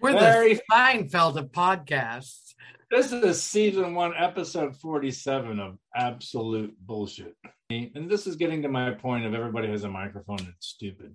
We're 0.00 0.12
Very- 0.12 0.54
the 0.54 0.62
Seinfeld 0.72 1.36
of 1.36 1.46
podcasts. 1.50 2.54
This 2.90 3.12
is 3.12 3.42
season 3.42 3.94
one, 3.94 4.12
episode 4.16 4.76
forty-seven 4.76 5.60
of 5.60 5.78
absolute 5.94 6.74
bullshit. 6.80 7.36
And 7.70 8.10
this 8.10 8.26
is 8.26 8.36
getting 8.36 8.62
to 8.62 8.68
my 8.68 8.90
point 8.92 9.24
of 9.26 9.34
everybody 9.34 9.68
has 9.68 9.84
a 9.84 9.88
microphone 9.88 10.40
and 10.40 10.48
it's 10.48 10.66
stupid. 10.68 11.14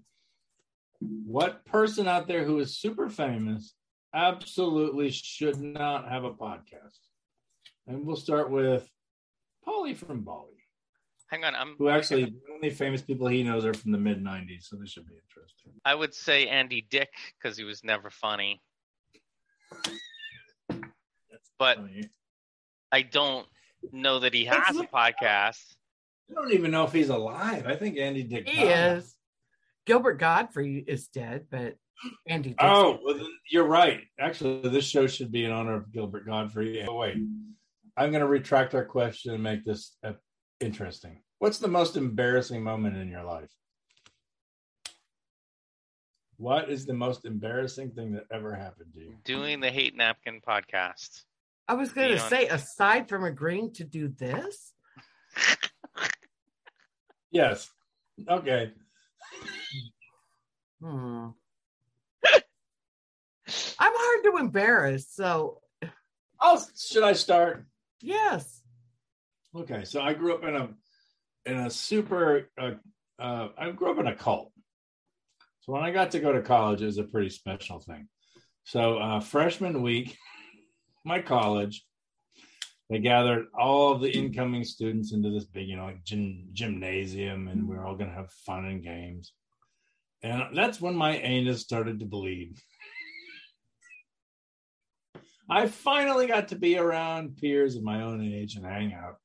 What 1.00 1.66
person 1.66 2.08
out 2.08 2.28
there 2.28 2.46
who 2.46 2.60
is 2.60 2.78
super 2.78 3.10
famous 3.10 3.74
absolutely 4.16 5.12
should 5.12 5.60
not 5.62 6.10
have 6.10 6.24
a 6.24 6.32
podcast? 6.32 6.98
And 7.88 8.06
we'll 8.06 8.16
start 8.16 8.50
with 8.50 8.90
Pauly 9.68 9.96
from 9.96 10.22
Bali, 10.22 10.52
Hang 11.28 11.44
on, 11.44 11.56
I'm 11.56 11.76
who 11.78 11.90
actually 11.90 12.26
the 12.26 12.54
only 12.54 12.70
famous 12.70 13.02
people 13.02 13.28
he 13.28 13.44
knows 13.44 13.66
are 13.66 13.74
from 13.74 13.92
the 13.92 13.98
mid 13.98 14.24
'90s, 14.24 14.64
so 14.70 14.76
this 14.76 14.92
should 14.92 15.08
be 15.08 15.16
interesting. 15.16 15.74
I 15.84 15.94
would 15.96 16.14
say 16.14 16.48
Andy 16.48 16.86
Dick 16.90 17.10
because 17.42 17.58
he 17.58 17.64
was 17.64 17.84
never 17.84 18.10
funny. 18.10 18.62
But 21.58 21.78
Funny. 21.78 22.10
I 22.92 23.02
don't 23.02 23.48
know 23.92 24.20
that 24.20 24.34
he 24.34 24.46
has 24.46 24.76
a 24.76 24.80
That's- 24.82 25.14
podcast. 25.22 25.62
I 26.30 26.34
don't 26.34 26.54
even 26.54 26.72
know 26.72 26.86
if 26.86 26.92
he's 26.94 27.10
alive. 27.10 27.66
I 27.68 27.76
think 27.76 27.98
Andy 27.98 28.24
Dick. 28.24 28.48
He 28.50 28.66
died. 28.66 28.98
is. 28.98 29.16
Gilbert 29.86 30.16
Gottfried 30.20 30.86
is 30.88 31.08
dead, 31.08 31.46
but 31.52 31.76
Andy 32.28 32.50
Dick. 32.50 32.58
Oh, 32.62 33.00
well, 33.04 33.20
you're 33.50 33.68
right. 33.68 34.02
Actually, 34.20 34.70
this 34.70 34.86
show 34.86 35.08
should 35.08 35.32
be 35.32 35.46
in 35.46 35.52
honor 35.52 35.76
of 35.76 35.92
Gilbert 35.92 36.26
Gottfried. 36.26 36.86
Oh, 36.88 36.96
wait, 36.96 37.18
I'm 37.98 38.12
going 38.12 38.22
to 38.22 38.28
retract 38.28 38.76
our 38.76 38.86
question 38.86 39.34
and 39.34 39.44
make 39.44 39.64
this 39.66 39.96
uh, 40.04 40.14
interesting. 40.60 41.22
What's 41.40 41.60
the 41.60 41.68
most 41.68 41.98
embarrassing 41.98 42.64
moment 42.64 42.98
in 42.98 43.10
your 43.10 43.24
life? 43.24 43.50
What 46.38 46.70
is 46.70 46.86
the 46.86 46.94
most 46.94 47.26
embarrassing 47.26 47.92
thing 47.92 48.14
that 48.14 48.26
ever 48.32 48.54
happened 48.54 48.94
to 48.94 49.00
you? 49.00 49.16
Doing 49.24 49.62
the 49.62 49.72
Hate 49.72 49.96
Napkin 49.96 50.42
podcast. 50.46 51.24
I 51.68 51.76
was 51.76 51.94
going 51.94 52.10
to 52.10 52.20
say, 52.20 52.48
aside 52.48 53.08
from 53.08 53.24
agreeing 53.24 53.74
to 53.74 53.84
do 53.84 54.10
this, 54.10 54.74
Yes. 57.32 57.70
Okay. 58.30 58.72
hmm. 60.82 61.28
I'm 63.80 63.94
hard 63.94 64.24
to 64.26 64.38
embarrass. 64.40 65.10
So, 65.10 65.62
Oh, 66.40 66.62
should 66.78 67.04
I 67.04 67.14
start? 67.14 67.66
yes. 68.02 68.62
Okay, 69.56 69.86
so 69.86 70.02
I 70.02 70.14
grew 70.14 70.36
up 70.36 70.44
in 70.44 70.56
a 70.56 70.70
in 71.46 71.58
a 71.58 71.70
super. 71.70 72.50
Uh, 72.60 72.72
uh, 73.20 73.50
I 73.58 73.72
grew 73.72 73.92
up 73.92 74.00
in 74.00 74.08
a 74.08 74.16
cult. 74.16 74.52
So 75.62 75.72
when 75.72 75.84
I 75.84 75.92
got 75.92 76.12
to 76.12 76.20
go 76.20 76.34
to 76.34 76.42
college, 76.42 76.82
it 76.82 76.86
was 76.88 76.98
a 76.98 77.04
pretty 77.04 77.30
special 77.30 77.80
thing. 77.80 78.08
So 78.66 78.98
uh, 78.98 79.20
freshman 79.22 79.82
week, 79.82 80.18
my 81.06 81.22
college, 81.22 81.86
they 82.90 83.00
gathered 83.00 83.46
all 83.58 83.94
of 83.94 84.02
the 84.02 84.12
incoming 84.12 84.64
students 84.66 85.14
into 85.14 85.30
this 85.32 85.46
big, 85.46 85.68
you 85.70 85.78
know, 85.78 85.86
like 85.86 86.04
gym, 86.04 86.50
gymnasium, 86.52 87.48
and 87.48 87.68
we're 87.68 87.86
all 87.86 87.96
going 87.96 88.10
to 88.10 88.16
have 88.16 88.32
fun 88.46 88.66
and 88.66 88.84
games. 88.84 89.32
And 90.22 90.56
that's 90.56 90.82
when 90.82 90.96
my 90.96 91.16
anus 91.18 91.62
started 91.62 92.00
to 92.00 92.06
bleed. 92.06 92.58
I 95.50 95.68
finally 95.68 96.28
got 96.28 96.50
to 96.50 96.56
be 96.56 96.78
around 96.78 97.38
peers 97.38 97.76
of 97.76 97.84
my 97.84 98.02
own 98.02 98.22
age 98.22 98.56
and 98.56 98.66
hang 98.66 98.94
out. 98.94 99.18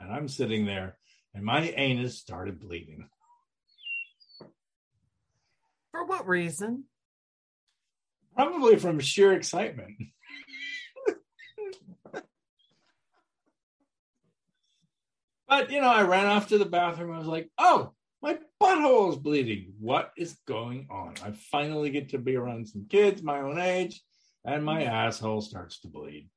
And 0.00 0.10
I'm 0.10 0.28
sitting 0.28 0.64
there, 0.64 0.96
and 1.34 1.44
my 1.44 1.68
anus 1.76 2.18
started 2.18 2.60
bleeding. 2.60 3.08
For 5.90 6.04
what 6.06 6.26
reason? 6.26 6.84
Probably 8.34 8.76
from 8.76 9.00
sheer 9.00 9.32
excitement. 9.32 9.96
but, 15.48 15.70
you 15.70 15.80
know, 15.80 15.88
I 15.88 16.02
ran 16.02 16.26
off 16.26 16.48
to 16.48 16.58
the 16.58 16.64
bathroom. 16.64 17.12
I 17.12 17.18
was 17.18 17.26
like, 17.26 17.50
oh, 17.58 17.92
my 18.22 18.38
butthole 18.62 19.10
is 19.10 19.16
bleeding. 19.16 19.72
What 19.80 20.12
is 20.16 20.38
going 20.46 20.86
on? 20.90 21.14
I 21.24 21.32
finally 21.32 21.90
get 21.90 22.10
to 22.10 22.18
be 22.18 22.36
around 22.36 22.68
some 22.68 22.86
kids 22.88 23.22
my 23.22 23.40
own 23.40 23.58
age, 23.58 24.00
and 24.44 24.64
my 24.64 24.82
mm-hmm. 24.82 24.92
asshole 24.92 25.40
starts 25.40 25.80
to 25.80 25.88
bleed. 25.88 26.28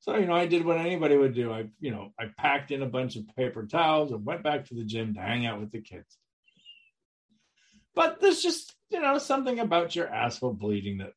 So, 0.00 0.16
you 0.16 0.26
know, 0.26 0.34
I 0.34 0.46
did 0.46 0.64
what 0.64 0.78
anybody 0.78 1.16
would 1.16 1.34
do. 1.34 1.52
I, 1.52 1.66
you 1.78 1.90
know, 1.90 2.12
I 2.18 2.26
packed 2.38 2.70
in 2.70 2.82
a 2.82 2.86
bunch 2.86 3.16
of 3.16 3.28
paper 3.36 3.66
towels 3.66 4.12
and 4.12 4.24
went 4.24 4.42
back 4.42 4.66
to 4.66 4.74
the 4.74 4.84
gym 4.84 5.14
to 5.14 5.20
hang 5.20 5.44
out 5.44 5.60
with 5.60 5.72
the 5.72 5.82
kids. 5.82 6.16
But 7.94 8.20
there's 8.20 8.42
just, 8.42 8.74
you 8.88 9.00
know, 9.00 9.18
something 9.18 9.58
about 9.58 9.94
your 9.94 10.08
asshole 10.08 10.54
bleeding 10.54 10.98
that 10.98 11.12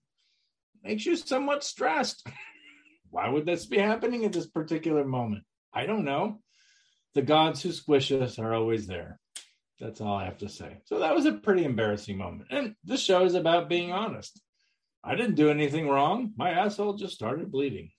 makes 0.83 1.05
you 1.05 1.15
somewhat 1.15 1.63
stressed. 1.63 2.27
Why 3.09 3.29
would 3.29 3.45
this 3.45 3.65
be 3.65 3.77
happening 3.77 4.25
at 4.25 4.33
this 4.33 4.47
particular 4.47 5.05
moment? 5.05 5.43
I 5.73 5.85
don't 5.85 6.03
know. 6.03 6.39
The 7.13 7.21
gods 7.21 7.61
who 7.61 7.71
squish 7.71 8.11
us 8.11 8.37
are 8.39 8.53
always 8.53 8.87
there. 8.87 9.19
That's 9.79 10.01
all 10.01 10.17
I 10.17 10.25
have 10.25 10.39
to 10.39 10.49
say. 10.49 10.77
So 10.85 10.99
that 10.99 11.15
was 11.15 11.25
a 11.25 11.33
pretty 11.33 11.63
embarrassing 11.63 12.17
moment. 12.17 12.49
And 12.51 12.75
this 12.83 13.01
show 13.01 13.23
is 13.23 13.35
about 13.35 13.69
being 13.69 13.91
honest. 13.91 14.41
I 15.03 15.15
didn't 15.15 15.35
do 15.35 15.49
anything 15.49 15.89
wrong. 15.89 16.33
My 16.37 16.51
asshole 16.51 16.93
just 16.93 17.13
started 17.13 17.51
bleeding 17.51 17.91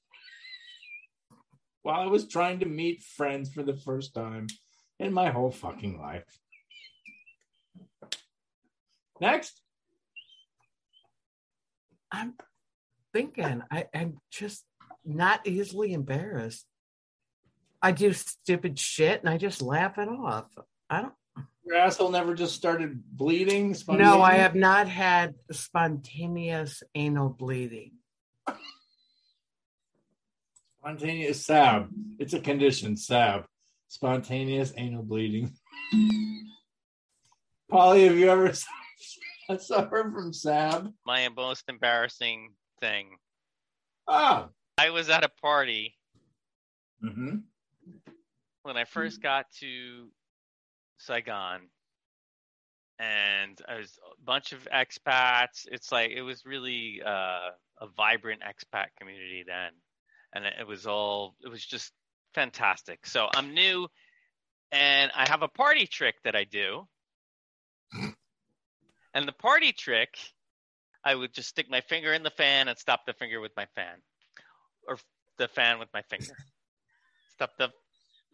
while 1.84 2.00
I 2.00 2.06
was 2.06 2.26
trying 2.26 2.60
to 2.60 2.66
meet 2.66 3.02
friends 3.02 3.52
for 3.52 3.62
the 3.62 3.76
first 3.76 4.14
time 4.14 4.46
in 4.98 5.12
my 5.12 5.30
whole 5.30 5.50
fucking 5.50 6.00
life. 6.00 6.24
Next. 9.20 9.60
I'm 12.10 12.34
thinking 13.12 13.62
I, 13.70 13.86
I'm 13.94 14.18
just 14.30 14.64
not 15.04 15.46
easily 15.46 15.92
embarrassed. 15.92 16.64
I 17.82 17.92
do 17.92 18.14
stupid 18.14 18.78
shit 18.78 19.20
and 19.20 19.28
I 19.28 19.36
just 19.36 19.60
laugh 19.60 19.98
it 19.98 20.08
off. 20.08 20.46
I 20.88 21.02
don't 21.02 21.12
Your 21.64 21.76
asshole 21.76 22.10
never 22.10 22.34
just 22.34 22.54
started 22.54 23.02
bleeding? 23.12 23.74
No, 23.88 24.20
I 24.20 24.34
have 24.34 24.54
not 24.54 24.86
had 24.86 25.34
spontaneous 25.50 26.82
anal 26.94 27.30
bleeding. 27.30 27.92
Spontaneous 30.80 31.46
SAB. 31.46 31.88
It's 32.18 32.34
a 32.34 32.40
condition, 32.40 32.96
SAB. 32.96 33.46
Spontaneous 33.88 34.74
anal 34.76 35.02
bleeding. 35.02 35.50
Pauly, 37.72 38.06
have 38.06 38.16
you 38.16 38.28
ever 38.28 38.52
suffered 39.58 40.12
from 40.12 40.34
SAB? 40.34 40.92
My 41.06 41.28
most 41.30 41.64
embarrassing 41.68 42.50
thing. 42.80 43.16
Oh. 44.06 44.50
I 44.76 44.90
was 44.90 45.08
at 45.08 45.24
a 45.24 45.30
party 45.40 45.94
hmm 47.00 47.36
when 48.62 48.76
I 48.78 48.84
first 48.84 49.22
got 49.22 49.46
to 49.60 50.08
Saigon, 51.04 51.60
and 52.98 53.60
I 53.68 53.76
was 53.76 53.98
a 53.98 54.24
bunch 54.24 54.52
of 54.52 54.66
expats. 54.72 55.66
It's 55.66 55.92
like 55.92 56.10
it 56.10 56.22
was 56.22 56.44
really 56.46 57.02
uh, 57.04 57.50
a 57.80 57.86
vibrant 57.96 58.42
expat 58.42 58.86
community 58.98 59.44
then, 59.46 59.70
and 60.34 60.44
it 60.46 60.66
was 60.66 60.86
all 60.86 61.34
it 61.44 61.48
was 61.48 61.64
just 61.64 61.92
fantastic. 62.34 63.06
So 63.06 63.28
I'm 63.34 63.54
new, 63.54 63.88
and 64.72 65.10
I 65.14 65.28
have 65.28 65.42
a 65.42 65.48
party 65.48 65.86
trick 65.86 66.16
that 66.24 66.34
I 66.36 66.44
do, 66.44 66.86
and 69.14 69.28
the 69.28 69.32
party 69.32 69.72
trick, 69.72 70.16
I 71.04 71.14
would 71.14 71.34
just 71.34 71.48
stick 71.48 71.66
my 71.68 71.80
finger 71.82 72.12
in 72.12 72.22
the 72.22 72.30
fan 72.30 72.68
and 72.68 72.78
stop 72.78 73.06
the 73.06 73.12
finger 73.12 73.40
with 73.40 73.52
my 73.56 73.66
fan, 73.74 73.96
or 74.88 74.98
the 75.38 75.48
fan 75.48 75.78
with 75.78 75.88
my 75.92 76.02
finger. 76.02 76.36
Stop 77.34 77.50
the 77.58 77.68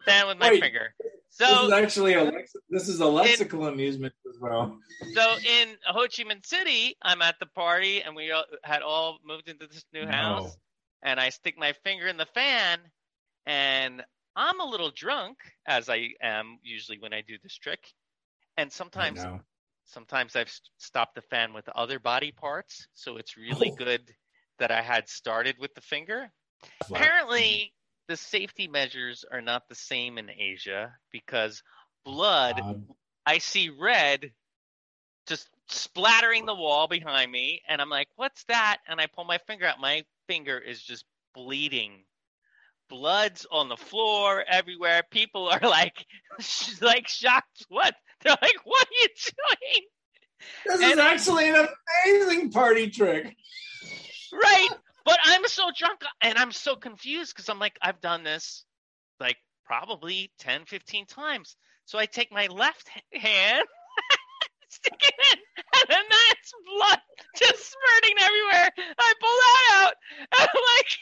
fan 0.05 0.27
with 0.27 0.37
my 0.37 0.51
Wait. 0.51 0.61
finger. 0.61 0.93
This 1.37 1.47
So 1.47 1.65
is 1.67 1.71
actually 1.71 2.13
a 2.13 2.23
lex- 2.23 2.53
this 2.69 2.87
is 2.87 2.99
a 3.01 3.05
lexical 3.05 3.67
amusement 3.67 4.13
as 4.29 4.39
well. 4.39 4.77
so 5.13 5.35
in 5.45 5.77
Ho 5.85 6.01
Chi 6.01 6.23
Minh 6.23 6.45
City, 6.45 6.95
I'm 7.01 7.21
at 7.21 7.39
the 7.39 7.45
party, 7.47 8.01
and 8.01 8.15
we 8.15 8.31
all, 8.31 8.45
had 8.63 8.81
all 8.81 9.19
moved 9.25 9.47
into 9.49 9.67
this 9.67 9.85
new 9.93 10.05
house, 10.05 10.57
and 11.03 11.19
I 11.19 11.29
stick 11.29 11.57
my 11.57 11.73
finger 11.83 12.07
in 12.07 12.17
the 12.17 12.25
fan, 12.27 12.79
and 13.45 14.03
I'm 14.35 14.59
a 14.59 14.65
little 14.65 14.91
drunk, 14.91 15.37
as 15.65 15.89
I 15.89 16.09
am 16.21 16.59
usually 16.63 16.99
when 16.99 17.13
I 17.13 17.21
do 17.21 17.37
this 17.41 17.55
trick, 17.55 17.93
and 18.57 18.71
sometimes 18.71 19.19
sometimes 19.85 20.35
I've 20.35 20.51
stopped 20.77 21.15
the 21.15 21.21
fan 21.21 21.53
with 21.53 21.67
other 21.69 21.99
body 21.99 22.31
parts, 22.31 22.87
so 22.93 23.17
it's 23.17 23.35
really 23.35 23.71
Oh. 23.71 23.75
good 23.75 24.13
that 24.59 24.71
I 24.71 24.81
had 24.81 25.09
started 25.09 25.57
with 25.57 25.73
the 25.73 25.81
finger. 25.81 26.31
Apparently, 26.95 27.73
the 28.11 28.17
safety 28.17 28.67
measures 28.67 29.23
are 29.31 29.39
not 29.39 29.69
the 29.69 29.75
same 29.75 30.17
in 30.17 30.29
Asia 30.29 30.93
because 31.13 31.63
blood 32.03 32.59
Um, 32.59 32.85
I 33.25 33.37
see 33.37 33.69
red 33.69 34.33
just 35.27 35.47
splattering 35.69 36.45
the 36.45 36.53
wall 36.53 36.89
behind 36.89 37.31
me, 37.31 37.61
and 37.69 37.81
I'm 37.81 37.89
like, 37.89 38.09
"What's 38.17 38.43
that?" 38.45 38.79
And 38.85 38.99
I 38.99 39.07
pull 39.07 39.23
my 39.23 39.37
finger 39.47 39.65
out. 39.65 39.79
My 39.79 40.03
finger 40.27 40.57
is 40.57 40.83
just 40.83 41.05
bleeding. 41.33 42.03
Blood's 42.89 43.47
on 43.49 43.69
the 43.69 43.77
floor 43.77 44.43
everywhere. 44.45 45.03
People 45.09 45.47
are 45.47 45.61
like, 45.61 46.05
like 46.81 47.07
shocked. 47.07 47.65
What? 47.69 47.95
They're 48.21 48.35
like, 48.41 48.65
"What 48.65 48.87
are 48.87 49.01
you 49.03 49.07
doing?" 49.07 49.87
this 50.65 50.81
is 50.81 50.91
and- 50.91 50.99
actually 50.99 51.47
an 51.47 51.65
amazing 52.05 52.51
party 52.51 52.89
trick. 52.89 53.37
Right? 54.33 54.69
But 55.05 55.19
I'm 55.23 55.47
so 55.47 55.69
drunk 55.75 56.01
and 56.21 56.37
I'm 56.37 56.51
so 56.51 56.75
confused 56.75 57.33
because 57.35 57.49
I'm 57.49 57.59
like, 57.59 57.77
I've 57.81 58.01
done 58.01 58.23
this 58.23 58.65
like 59.19 59.37
probably 59.65 60.31
10, 60.39 60.65
15 60.65 61.05
times. 61.05 61.55
So 61.85 61.97
I 61.99 62.05
take 62.05 62.31
my 62.31 62.47
left 62.47 62.89
hand, 63.13 63.65
stick 64.69 64.93
it 65.01 65.13
in, 65.33 65.39
and 65.57 65.85
then 65.89 66.03
that's 66.09 66.53
blood 66.77 66.99
just 67.37 67.71
spurting 67.71 68.17
everywhere. 68.21 68.69
I 68.99 69.13
pull 69.19 69.29
that 69.29 69.71
out, 69.73 69.93
and 70.39 70.49
I'm 70.53 70.61
like, 70.77 70.97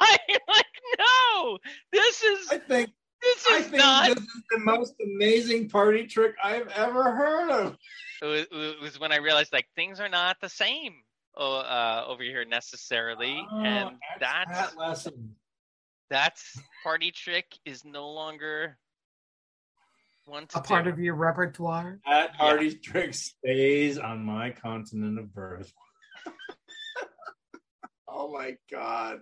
I'm 0.28 0.38
like, 0.48 0.66
no, 0.98 1.58
this 1.92 2.22
is 2.22 2.48
I 2.50 2.58
think 2.58 2.90
this 3.22 3.46
I 3.48 3.56
is 3.58 3.66
think 3.66 3.76
not. 3.76 4.08
this 4.08 4.18
is 4.24 4.42
the 4.50 4.58
most 4.58 4.94
amazing 5.02 5.68
party 5.68 6.06
trick 6.06 6.34
I've 6.42 6.68
ever 6.68 7.12
heard 7.12 7.50
of. 7.50 7.76
It 8.22 8.26
was, 8.26 8.46
it 8.50 8.80
was 8.80 9.00
when 9.00 9.12
I 9.12 9.16
realized 9.16 9.52
like 9.52 9.66
things 9.76 10.00
are 10.00 10.08
not 10.08 10.36
the 10.40 10.48
same 10.48 10.94
uh, 11.36 11.40
uh, 11.58 12.04
over 12.06 12.22
here 12.22 12.44
necessarily, 12.44 13.46
and 13.52 13.90
Oh, 13.90 13.96
that's 14.20 14.50
that 14.52 14.76
lesson. 14.78 15.34
that's 16.10 16.58
party 16.82 17.10
trick 17.10 17.46
is 17.64 17.84
no 17.84 18.10
longer 18.10 18.78
one 20.26 20.46
to 20.48 20.58
A 20.58 20.62
part 20.62 20.84
do. 20.84 20.90
of 20.90 20.98
your 20.98 21.14
repertoire. 21.14 21.98
That 22.08 22.34
party 22.34 22.74
trick 22.76 23.14
stays 23.14 23.98
on 23.98 24.24
my 24.24 24.50
continent 24.50 25.18
of 25.18 25.34
birth. 25.34 25.72
oh 28.08 28.32
my 28.32 28.56
god! 28.70 29.18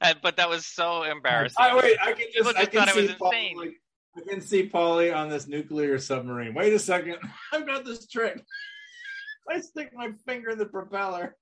Uh, 0.00 0.14
but 0.22 0.36
that 0.36 0.48
was 0.48 0.64
so 0.66 1.02
embarrassing. 1.02 1.56
I 1.58 1.74
wait. 1.76 1.98
I 2.00 2.12
can 2.12 2.28
People 2.32 2.52
just. 2.52 2.56
I 2.56 2.64
can 2.66 2.80
thought 2.80 2.88
it 2.88 2.94
see 2.94 3.00
was 3.02 3.12
Paul, 3.14 3.30
insane. 3.32 3.56
like, 3.56 3.74
I 4.16 4.20
can 4.30 4.40
see 4.40 4.68
Pauly 4.68 5.14
on 5.14 5.28
this 5.28 5.46
nuclear 5.48 5.98
submarine. 5.98 6.54
Wait 6.54 6.72
a 6.72 6.78
second. 6.78 7.16
I've 7.52 7.66
got 7.66 7.84
this 7.84 8.06
trick. 8.06 8.42
I 9.50 9.60
stick 9.60 9.90
my 9.94 10.10
finger 10.26 10.50
in 10.50 10.58
the 10.58 10.66
propeller. 10.66 11.34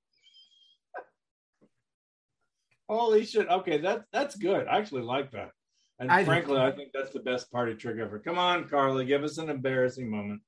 Holy 2.89 3.25
shit! 3.25 3.49
Okay, 3.49 3.79
that's 3.79 4.05
that's 4.13 4.37
good. 4.37 4.67
I 4.69 4.79
actually 4.79 5.03
like 5.03 5.33
that. 5.33 5.51
And 5.99 6.11
I 6.13 6.25
frankly, 6.25 6.57
too. 6.57 6.63
I 6.63 6.73
think 6.73 6.91
that's 6.93 7.11
the 7.11 7.21
best 7.21 7.51
party 7.51 7.75
trick 7.75 7.97
ever. 7.99 8.19
Come 8.19 8.39
on, 8.39 8.69
Carly, 8.69 9.07
give 9.07 9.25
us 9.25 9.39
an 9.39 9.49
embarrassing 9.49 10.11
moment. 10.11 10.43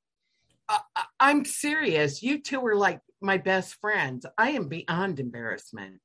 I, 0.68 0.78
I- 0.94 1.04
I'm 1.20 1.44
serious. 1.44 2.22
You 2.22 2.40
two 2.40 2.64
are 2.64 2.76
like 2.76 3.00
my 3.20 3.38
best 3.38 3.74
friends. 3.80 4.24
I 4.36 4.50
am 4.50 4.68
beyond 4.68 5.18
embarrassment. 5.18 6.00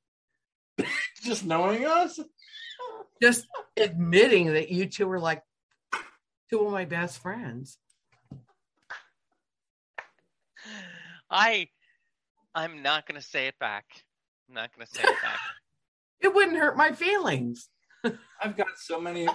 Just 1.23 1.45
knowing 1.45 1.85
us. 1.85 2.19
Just 3.21 3.45
admitting 3.77 4.53
that 4.53 4.69
you 4.69 4.87
two 4.87 5.09
are 5.11 5.19
like 5.19 5.43
two 6.49 6.65
of 6.65 6.71
my 6.71 6.85
best 6.85 7.19
friends. 7.21 7.77
I 11.29 11.67
I'm 12.55 12.81
not 12.81 13.05
gonna 13.07 13.21
say 13.21 13.47
it 13.47 13.59
back. 13.59 13.85
I'm 14.49 14.55
not 14.55 14.71
gonna 14.75 14.87
say 14.87 15.03
it 15.03 15.21
back. 15.21 15.39
It 16.23 16.33
wouldn't 16.33 16.57
hurt 16.57 16.77
my 16.77 16.93
feelings. 16.93 17.67
I've 18.41 18.57
got 18.57 18.67
so 18.77 18.99
many. 18.99 19.27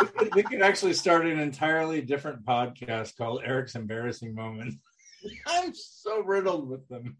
we, 0.00 0.06
could, 0.06 0.34
we 0.34 0.42
could 0.42 0.62
actually 0.62 0.92
start 0.92 1.26
an 1.26 1.38
entirely 1.38 2.02
different 2.02 2.44
podcast 2.44 3.16
called 3.16 3.42
Arik's 3.42 3.74
Embarrassing 3.74 4.34
Moments. 4.34 4.76
I'm 5.46 5.72
so 5.74 6.22
riddled 6.22 6.68
with 6.68 6.86
them. 6.88 7.16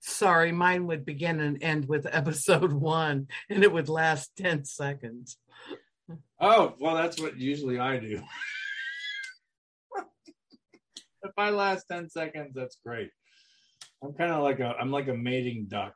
Sorry, 0.00 0.50
mine 0.52 0.86
would 0.86 1.04
begin 1.04 1.40
and 1.40 1.62
end 1.62 1.86
with 1.86 2.06
episode 2.10 2.72
one, 2.72 3.28
and 3.48 3.62
it 3.62 3.72
would 3.72 3.88
last 3.88 4.30
10 4.36 4.64
seconds. 4.64 5.36
Oh, 6.40 6.74
well, 6.80 6.94
that's 6.94 7.20
what 7.20 7.36
usually 7.38 7.78
I 7.78 7.98
do. 7.98 8.22
if 11.22 11.32
I 11.36 11.50
last 11.50 11.86
10 11.90 12.08
seconds, 12.08 12.52
that's 12.54 12.78
great. 12.84 13.10
I'm 14.02 14.14
kind 14.14 14.32
of 14.32 14.42
like 14.42 14.60
a 14.60 14.74
I'm 14.80 14.90
like 14.90 15.08
a 15.08 15.14
mating 15.14 15.66
duck. 15.68 15.94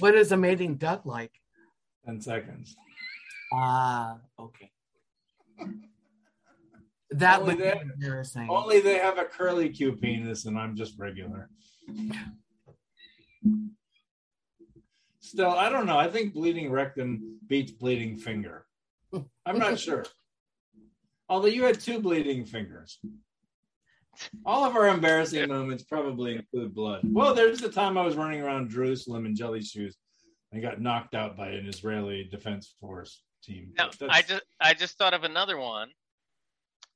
What 0.00 0.14
is 0.14 0.32
a 0.32 0.36
mating 0.36 0.76
duck 0.76 1.04
like? 1.04 1.32
10 2.04 2.20
seconds. 2.20 2.76
Ah, 3.52 4.18
okay. 4.38 4.70
That 7.10 7.40
Only 7.42 7.54
would 7.54 7.62
be 7.62 7.80
embarrassing. 7.94 8.48
Only 8.50 8.80
they 8.80 8.98
have 8.98 9.16
a 9.16 9.24
curly 9.24 9.68
Q 9.68 9.92
penis 9.92 10.44
and 10.46 10.58
I'm 10.58 10.74
just 10.74 10.98
regular. 10.98 11.48
Still, 15.20 15.50
I 15.50 15.68
don't 15.68 15.86
know. 15.86 15.96
I 15.96 16.08
think 16.08 16.34
bleeding 16.34 16.70
rectum 16.70 17.38
beats 17.46 17.70
bleeding 17.70 18.16
finger. 18.16 18.66
I'm 19.46 19.58
not 19.58 19.78
sure. 19.86 20.04
Although 21.28 21.46
you 21.46 21.64
had 21.64 21.78
two 21.80 22.00
bleeding 22.00 22.44
fingers. 22.44 22.98
All 24.44 24.64
of 24.64 24.76
our 24.76 24.88
embarrassing 24.88 25.48
moments 25.48 25.82
probably 25.82 26.36
include 26.36 26.74
blood. 26.74 27.00
Well, 27.04 27.34
there's 27.34 27.60
the 27.60 27.68
time 27.68 27.98
I 27.98 28.04
was 28.04 28.16
running 28.16 28.40
around 28.40 28.70
Jerusalem 28.70 29.26
in 29.26 29.34
jelly 29.34 29.62
shoes 29.62 29.96
and 30.52 30.62
got 30.62 30.80
knocked 30.80 31.14
out 31.14 31.36
by 31.36 31.48
an 31.48 31.66
Israeli 31.66 32.28
defense 32.30 32.74
force 32.80 33.22
team. 33.42 33.72
No, 33.78 33.90
I 34.08 34.22
just 34.22 34.42
I 34.60 34.74
just 34.74 34.98
thought 34.98 35.14
of 35.14 35.24
another 35.24 35.58
one. 35.58 35.88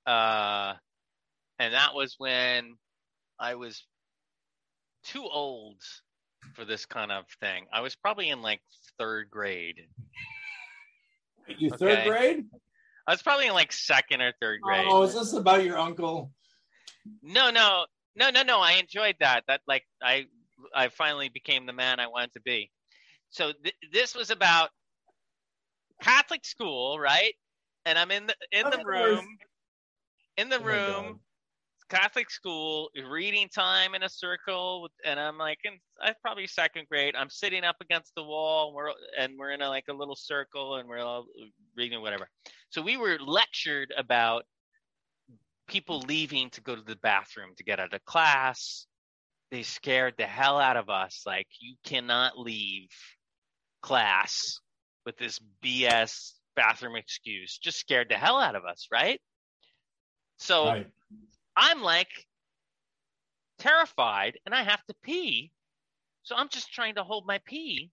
Uh 0.06 0.74
and 1.58 1.74
that 1.74 1.94
was 1.94 2.14
when 2.18 2.76
I 3.38 3.54
was 3.54 3.84
too 5.04 5.24
old 5.24 5.76
for 6.54 6.64
this 6.64 6.86
kind 6.86 7.12
of 7.12 7.24
thing. 7.40 7.66
I 7.72 7.80
was 7.80 7.96
probably 7.96 8.30
in 8.30 8.42
like 8.42 8.60
third 8.98 9.30
grade. 9.30 9.86
You 11.58 11.70
third 11.70 12.06
grade? 12.06 12.46
I 13.06 13.12
was 13.12 13.22
probably 13.22 13.46
in 13.46 13.52
like 13.52 13.72
second 13.72 14.22
or 14.22 14.32
third 14.40 14.60
grade. 14.60 14.86
Oh, 14.88 15.02
is 15.02 15.14
this 15.14 15.32
about 15.32 15.64
your 15.64 15.78
uncle? 15.78 16.30
No, 17.22 17.50
no, 17.50 17.86
no, 18.16 18.30
no, 18.30 18.42
no. 18.42 18.60
I 18.60 18.72
enjoyed 18.74 19.16
that. 19.20 19.44
That 19.48 19.62
like 19.66 19.84
I 20.02 20.26
I 20.74 20.88
finally 20.88 21.28
became 21.28 21.66
the 21.66 21.72
man 21.72 22.00
I 22.00 22.08
wanted 22.08 22.32
to 22.34 22.40
be. 22.40 22.70
So 23.30 23.52
th- 23.52 23.74
this 23.92 24.14
was 24.14 24.30
about 24.30 24.70
Catholic 26.02 26.44
school, 26.44 26.98
right? 26.98 27.34
And 27.84 27.98
I'm 27.98 28.10
in 28.10 28.26
the 28.26 28.36
in 28.52 28.68
Of 28.68 28.70
the 28.70 28.78
course. 28.84 29.18
room, 29.18 29.38
in 30.36 30.48
the 30.48 30.60
Oh 30.60 30.60
room, 30.60 31.20
Catholic 31.88 32.30
school, 32.30 32.90
reading 33.08 33.48
time 33.48 33.94
in 33.94 34.02
a 34.02 34.08
circle, 34.08 34.88
and 35.04 35.18
I'm 35.18 35.38
like 35.38 35.58
in 35.64 35.78
I'm 36.02 36.14
probably 36.22 36.46
second 36.46 36.88
grade. 36.88 37.14
I'm 37.16 37.30
sitting 37.30 37.64
up 37.64 37.76
against 37.80 38.14
the 38.14 38.24
wall, 38.24 38.68
and 38.68 38.74
we're 38.76 38.92
and 39.18 39.38
we're 39.38 39.50
in 39.52 39.62
a, 39.62 39.68
like 39.68 39.86
a 39.88 39.92
little 39.94 40.16
circle, 40.16 40.76
and 40.76 40.88
we're 40.88 40.98
all 41.00 41.26
reading 41.76 42.00
whatever. 42.00 42.28
So 42.70 42.82
we 42.82 42.96
were 42.96 43.18
lectured 43.18 43.92
about 43.96 44.44
people 45.70 46.00
leaving 46.00 46.50
to 46.50 46.60
go 46.60 46.74
to 46.74 46.82
the 46.82 46.96
bathroom 46.96 47.50
to 47.56 47.64
get 47.64 47.78
out 47.78 47.94
of 47.94 48.04
class. 48.04 48.86
They 49.50 49.62
scared 49.62 50.14
the 50.18 50.26
hell 50.26 50.58
out 50.58 50.76
of 50.76 50.90
us. 50.90 51.22
Like 51.26 51.46
you 51.60 51.76
cannot 51.84 52.38
leave 52.38 52.90
class 53.80 54.58
with 55.06 55.16
this 55.16 55.40
BS 55.64 56.32
bathroom 56.56 56.96
excuse. 56.96 57.58
Just 57.58 57.78
scared 57.78 58.08
the 58.10 58.16
hell 58.16 58.38
out 58.38 58.56
of 58.56 58.64
us, 58.64 58.88
right? 58.92 59.20
So 60.38 60.66
Right. 60.66 60.86
I'm 61.56 61.82
like 61.82 62.10
terrified 63.58 64.38
and 64.44 64.54
I 64.54 64.64
have 64.64 64.84
to 64.86 64.94
pee. 65.02 65.52
So 66.22 66.34
I'm 66.36 66.48
just 66.48 66.72
trying 66.72 66.96
to 66.96 67.04
hold 67.04 67.26
my 67.26 67.40
pee. 67.44 67.90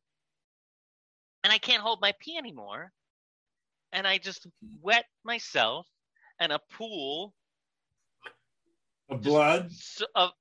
And 1.44 1.54
I 1.54 1.60
can't 1.60 1.82
hold 1.82 2.02
my 2.02 2.14
pee 2.20 2.38
anymore. 2.38 2.92
And 3.94 4.06
I 4.06 4.18
just 4.18 4.48
wet 4.82 5.06
myself 5.24 5.88
and 6.40 6.52
a 6.52 6.60
pool 6.72 7.34
Of 9.10 9.22
blood. 9.22 9.72
of 10.16 10.32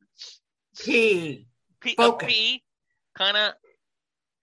pee, 0.78 1.46
Focus. 1.96 2.28
pee 2.28 2.62
kind 3.16 3.36
of 3.36 3.52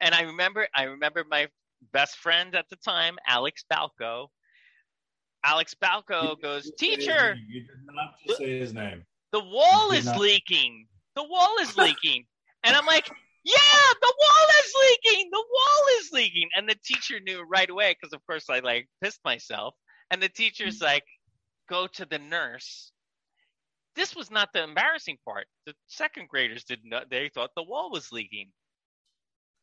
and 0.02 0.16
I 0.16 0.24
remember 0.24 0.68
I 0.76 0.84
remember 0.84 1.24
my 1.30 1.48
best 1.92 2.18
friend 2.18 2.56
at 2.56 2.70
the 2.70 2.76
time, 2.78 3.18
Alex 3.28 3.64
Balco. 3.72 4.28
Alex 5.46 5.76
Balco 5.82 6.42
goes, 6.42 6.72
"Teacher, 6.78 7.36
You 7.48 7.62
did 7.62 7.70
not 7.92 8.16
just 8.26 8.40
say 8.40 8.60
his 8.60 8.74
name. 8.74 9.06
the 9.32 9.44
wall 9.44 9.92
is 9.92 10.06
not- 10.06 10.20
leaking. 10.20 10.88
The 11.16 11.24
wall 11.24 11.58
is 11.60 11.78
leaking. 11.78 12.26
and 12.64 12.76
I'm 12.76 12.86
like, 12.86 13.10
yeah, 13.44 13.94
the 14.02 14.14
wall 14.20 14.48
is 14.64 14.74
leaking. 14.82 15.30
The 15.30 15.46
wall 15.54 15.86
is 16.00 16.12
leaking. 16.14 16.50
And 16.56 16.68
the 16.68 16.76
teacher 16.76 17.20
knew 17.20 17.42
right 17.44 17.70
away 17.70 17.94
because, 17.94 18.14
of 18.14 18.26
course, 18.26 18.50
I 18.50 18.60
like 18.60 18.88
pissed 19.04 19.20
myself. 19.26 19.76
And 20.12 20.24
the 20.24 20.30
teacher's 20.30 20.80
mm. 20.80 20.84
like, 20.84 21.04
go 21.68 21.88
to 21.88 22.06
the 22.06 22.20
nurse. 22.20 22.93
This 23.96 24.16
was 24.16 24.32
not 24.32 24.50
the 24.54 24.64
embarrassing 24.64 25.18
part. 25.26 25.46
The 25.66 25.74
second 25.88 26.28
graders 26.30 26.64
didn't 26.64 26.90
know. 26.90 27.02
They 27.10 27.30
thought 27.30 27.52
the 27.56 27.64
wall 27.64 27.92
was 27.92 28.12
leaking. 28.12 28.50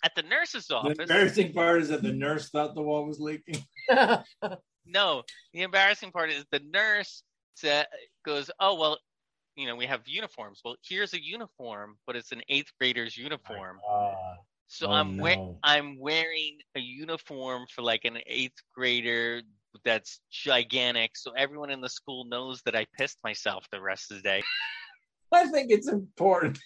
At 0.04 0.14
the 0.14 0.22
nurse's 0.22 0.70
office. 0.70 0.96
The 0.96 1.02
embarrassing 1.02 1.52
part 1.52 1.82
is 1.82 1.88
that 1.88 2.02
the 2.02 2.12
nurse 2.12 2.48
thought 2.48 2.74
the 2.74 2.82
wall 2.82 3.04
was 3.06 3.20
leaking. 3.20 3.62
no, 4.86 5.22
the 5.52 5.62
embarrassing 5.62 6.10
part 6.12 6.30
is 6.30 6.44
the 6.50 6.60
nurse 6.72 7.22
said, 7.54 7.86
goes, 8.24 8.50
oh, 8.60 8.76
well, 8.78 8.98
you 9.56 9.66
know, 9.66 9.76
we 9.76 9.84
have 9.86 10.00
uniforms. 10.06 10.60
Well, 10.64 10.76
here's 10.88 11.12
a 11.12 11.22
uniform, 11.22 11.96
but 12.06 12.16
it's 12.16 12.32
an 12.32 12.40
eighth 12.48 12.70
grader's 12.80 13.16
uniform. 13.16 13.78
Uh, 13.88 14.14
So 14.68 14.86
Oh, 14.86 14.92
I'm 14.92 15.18
we- 15.18 15.56
I'm 15.64 15.98
wearing 15.98 16.58
a 16.76 16.80
uniform 16.80 17.66
for 17.74 17.82
like 17.82 18.04
an 18.04 18.18
eighth 18.26 18.62
grader 18.72 19.42
that's 19.85 20.20
gigantic, 20.30 21.16
so 21.16 21.33
everyone 21.37 21.70
in 21.70 21.80
the 21.80 21.88
school 21.88 22.24
knows 22.24 22.62
that 22.62 22.76
I 22.76 22.87
pissed 22.96 23.18
myself 23.24 23.66
the 23.70 23.80
rest 23.80 24.11
of 24.11 24.18
the 24.18 24.22
day. 24.22 24.42
I 25.33 25.46
think 25.46 25.70
it's 25.70 25.88
important 25.88 26.59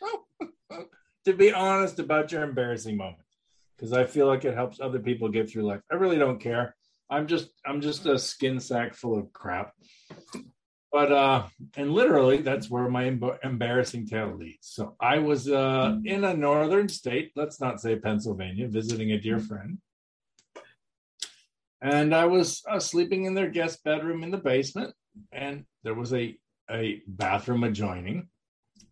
to 1.24 1.32
be 1.32 1.52
honest 1.52 1.98
about 1.98 2.32
your 2.32 2.42
embarrassing 2.42 2.96
moment 2.96 3.22
because 3.76 3.92
I 3.92 4.04
feel 4.04 4.26
like 4.26 4.44
it 4.44 4.54
helps 4.54 4.80
other 4.80 4.98
people 4.98 5.28
get 5.28 5.50
through 5.50 5.64
life. 5.64 5.80
I 5.90 5.96
really 5.96 6.18
don't 6.18 6.40
care. 6.40 6.76
I'm 7.08 7.26
just 7.26 7.50
I'm 7.66 7.80
just 7.80 8.06
a 8.06 8.18
skin 8.18 8.60
sack 8.60 8.94
full 8.94 9.18
of 9.18 9.32
crap. 9.32 9.72
But 10.92 11.12
uh 11.12 11.46
and 11.76 11.92
literally 11.92 12.38
that's 12.38 12.68
where 12.68 12.90
my 12.90 13.04
emb- 13.04 13.38
embarrassing 13.44 14.08
tale 14.08 14.34
leads. 14.36 14.66
So 14.66 14.96
I 15.00 15.18
was 15.18 15.48
uh 15.48 15.98
in 16.04 16.24
a 16.24 16.34
northern 16.34 16.88
state, 16.88 17.30
let's 17.36 17.60
not 17.60 17.80
say 17.80 17.94
Pennsylvania, 17.94 18.66
visiting 18.66 19.12
a 19.12 19.20
dear 19.20 19.38
friend. 19.38 19.78
And 21.82 22.14
I 22.14 22.26
was 22.26 22.62
uh, 22.68 22.78
sleeping 22.78 23.24
in 23.24 23.34
their 23.34 23.48
guest 23.48 23.82
bedroom 23.84 24.22
in 24.22 24.30
the 24.30 24.38
basement 24.38 24.94
and 25.32 25.64
there 25.82 25.94
was 25.94 26.12
a 26.12 26.36
a 26.70 27.02
bathroom 27.06 27.64
adjoining. 27.64 28.28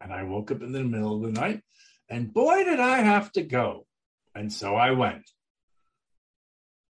And 0.01 0.13
I 0.13 0.23
woke 0.25 0.51
up 0.51 0.63
in 0.63 0.73
the 0.73 0.83
middle 0.85 1.17
of 1.17 1.23
the 1.23 1.41
night, 1.41 1.63
and 2.09 2.33
boy, 2.33 2.65
did 2.65 2.81
I 2.81 2.99
have 2.99 3.33
to 3.33 3.43
go. 3.43 3.87
And 4.35 4.53
so 4.53 4.75
I 4.75 4.93
went. 4.93 5.29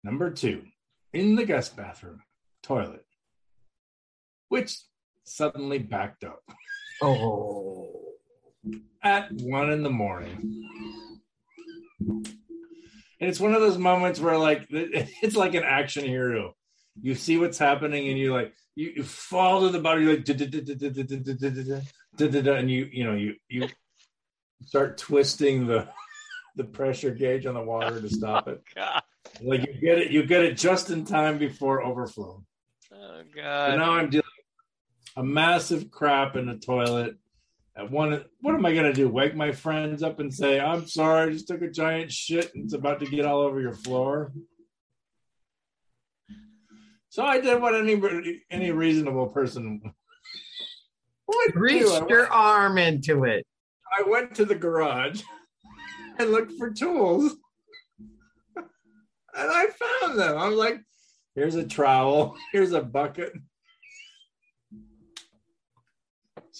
Number 0.04 0.30
two, 0.30 0.62
in 1.12 1.34
the 1.34 1.44
guest 1.44 1.76
bathroom, 1.76 2.22
toilet, 2.62 3.04
which 4.48 4.78
suddenly 5.24 5.78
backed 5.78 6.24
up 6.24 6.42
oh. 7.02 7.90
at 9.02 9.30
one 9.32 9.70
in 9.70 9.82
the 9.82 9.90
morning 9.90 10.68
and 13.20 13.28
it's 13.28 13.40
one 13.40 13.54
of 13.54 13.60
those 13.60 13.78
moments 13.78 14.18
where 14.18 14.38
like 14.38 14.66
it's 14.70 15.36
like 15.36 15.54
an 15.54 15.64
action 15.64 16.04
hero. 16.04 16.56
You 17.00 17.14
see 17.14 17.38
what's 17.38 17.58
happening, 17.58 18.08
and 18.08 18.18
you're 18.18 18.32
like 18.32 18.52
you, 18.74 18.92
you 18.96 19.02
fall 19.04 19.62
to 19.62 19.68
the 19.68 19.78
bottom. 19.78 20.02
You're 20.02 20.16
like 20.16 20.24
and 22.58 22.70
you 22.70 22.88
you 22.90 23.04
know 23.04 23.14
you 23.14 23.34
you 23.48 23.68
start 24.64 24.98
twisting 24.98 25.66
the 25.66 25.88
the 26.56 26.64
pressure 26.64 27.10
gauge 27.10 27.46
on 27.46 27.54
the 27.54 27.62
water 27.62 28.00
to 28.00 28.08
stop 28.08 28.48
it. 28.48 28.62
Like 29.42 29.66
you 29.66 29.80
get 29.80 29.98
it, 29.98 30.10
you 30.10 30.24
get 30.24 30.42
it 30.42 30.56
just 30.56 30.90
in 30.90 31.04
time 31.04 31.38
before 31.38 31.82
overflow. 31.82 32.42
Oh 32.92 33.22
god! 33.34 33.70
And 33.70 33.80
now 33.80 33.92
I'm 33.92 34.10
dealing 34.10 34.24
a 35.16 35.22
massive 35.22 35.90
crap 35.90 36.36
in 36.36 36.46
the 36.46 36.56
toilet 36.56 37.16
one, 37.88 38.24
what 38.40 38.54
am 38.54 38.66
I 38.66 38.72
going 38.72 38.84
to 38.84 38.92
do? 38.92 39.08
Wake 39.08 39.34
my 39.34 39.52
friends 39.52 40.02
up 40.02 40.20
and 40.20 40.32
say, 40.32 40.60
"I'm 40.60 40.86
sorry, 40.86 41.28
I 41.28 41.32
just 41.32 41.48
took 41.48 41.62
a 41.62 41.70
giant 41.70 42.12
shit 42.12 42.54
and 42.54 42.64
it's 42.64 42.74
about 42.74 43.00
to 43.00 43.06
get 43.06 43.24
all 43.24 43.40
over 43.40 43.60
your 43.60 43.74
floor." 43.74 44.32
So 47.10 47.24
I 47.24 47.40
did 47.40 47.60
what 47.60 47.74
any 47.74 48.42
any 48.50 48.70
reasonable 48.70 49.26
person 49.28 49.80
would 51.26 51.52
do. 51.52 51.58
Reached 51.58 52.08
your 52.08 52.20
went, 52.20 52.30
arm 52.30 52.78
into 52.78 53.24
it. 53.24 53.44
I 53.98 54.08
went 54.08 54.34
to 54.36 54.44
the 54.44 54.54
garage 54.54 55.22
and 56.18 56.30
looked 56.30 56.52
for 56.52 56.70
tools, 56.70 57.34
and 58.56 58.66
I 59.34 59.66
found 59.66 60.18
them. 60.18 60.38
I'm 60.38 60.54
like, 60.54 60.80
"Here's 61.34 61.56
a 61.56 61.66
trowel. 61.66 62.36
Here's 62.52 62.72
a 62.72 62.82
bucket." 62.82 63.32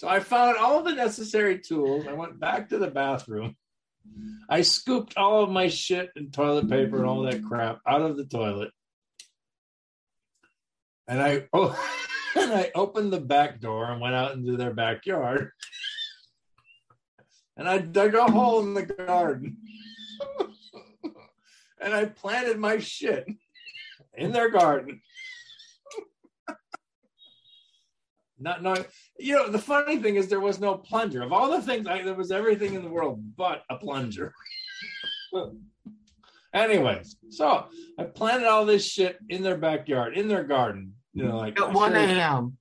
So 0.01 0.07
I 0.07 0.19
found 0.19 0.57
all 0.57 0.81
the 0.81 0.95
necessary 0.95 1.59
tools. 1.59 2.07
I 2.07 2.13
went 2.13 2.39
back 2.39 2.69
to 2.69 2.79
the 2.79 2.89
bathroom. 2.89 3.55
I 4.49 4.63
scooped 4.63 5.15
all 5.15 5.43
of 5.43 5.51
my 5.51 5.67
shit 5.67 6.09
and 6.15 6.33
toilet 6.33 6.67
paper 6.67 6.97
and 6.97 7.05
all 7.05 7.21
that 7.21 7.43
crap 7.43 7.81
out 7.87 8.01
of 8.01 8.17
the 8.17 8.25
toilet. 8.25 8.71
And 11.07 11.21
I 11.21 11.47
oh, 11.53 11.79
and 12.35 12.51
I 12.51 12.71
opened 12.73 13.13
the 13.13 13.21
back 13.21 13.59
door 13.59 13.91
and 13.91 14.01
went 14.01 14.15
out 14.15 14.33
into 14.33 14.57
their 14.57 14.73
backyard. 14.73 15.51
And 17.55 17.69
I 17.69 17.77
dug 17.77 18.15
a 18.15 18.25
hole 18.25 18.61
in 18.61 18.73
the 18.73 18.87
garden. 18.87 19.57
and 21.79 21.93
I 21.93 22.05
planted 22.05 22.57
my 22.57 22.79
shit 22.79 23.27
in 24.15 24.31
their 24.31 24.49
garden. 24.49 24.99
Not 28.41 28.63
knowing, 28.63 28.83
you 29.19 29.35
know, 29.35 29.49
the 29.49 29.59
funny 29.59 29.97
thing 29.97 30.15
is 30.15 30.27
there 30.27 30.39
was 30.39 30.59
no 30.59 30.75
plunger. 30.75 31.21
Of 31.21 31.31
all 31.31 31.49
the 31.51 31.61
things, 31.61 31.87
I, 31.87 32.01
there 32.01 32.15
was 32.15 32.31
everything 32.31 32.73
in 32.73 32.83
the 32.83 32.89
world 32.89 33.21
but 33.37 33.63
a 33.69 33.77
plunger. 33.77 34.33
Anyways, 36.53 37.15
so 37.29 37.65
I 37.97 38.03
planted 38.03 38.47
all 38.47 38.65
this 38.65 38.85
shit 38.85 39.17
in 39.29 39.41
their 39.43 39.57
backyard, 39.57 40.17
in 40.17 40.27
their 40.27 40.43
garden. 40.43 40.95
You 41.13 41.25
know, 41.25 41.37
like 41.37 41.59
At 41.59 41.71
1 41.71 41.91
sure- 41.91 41.99
a.m. 42.01 42.57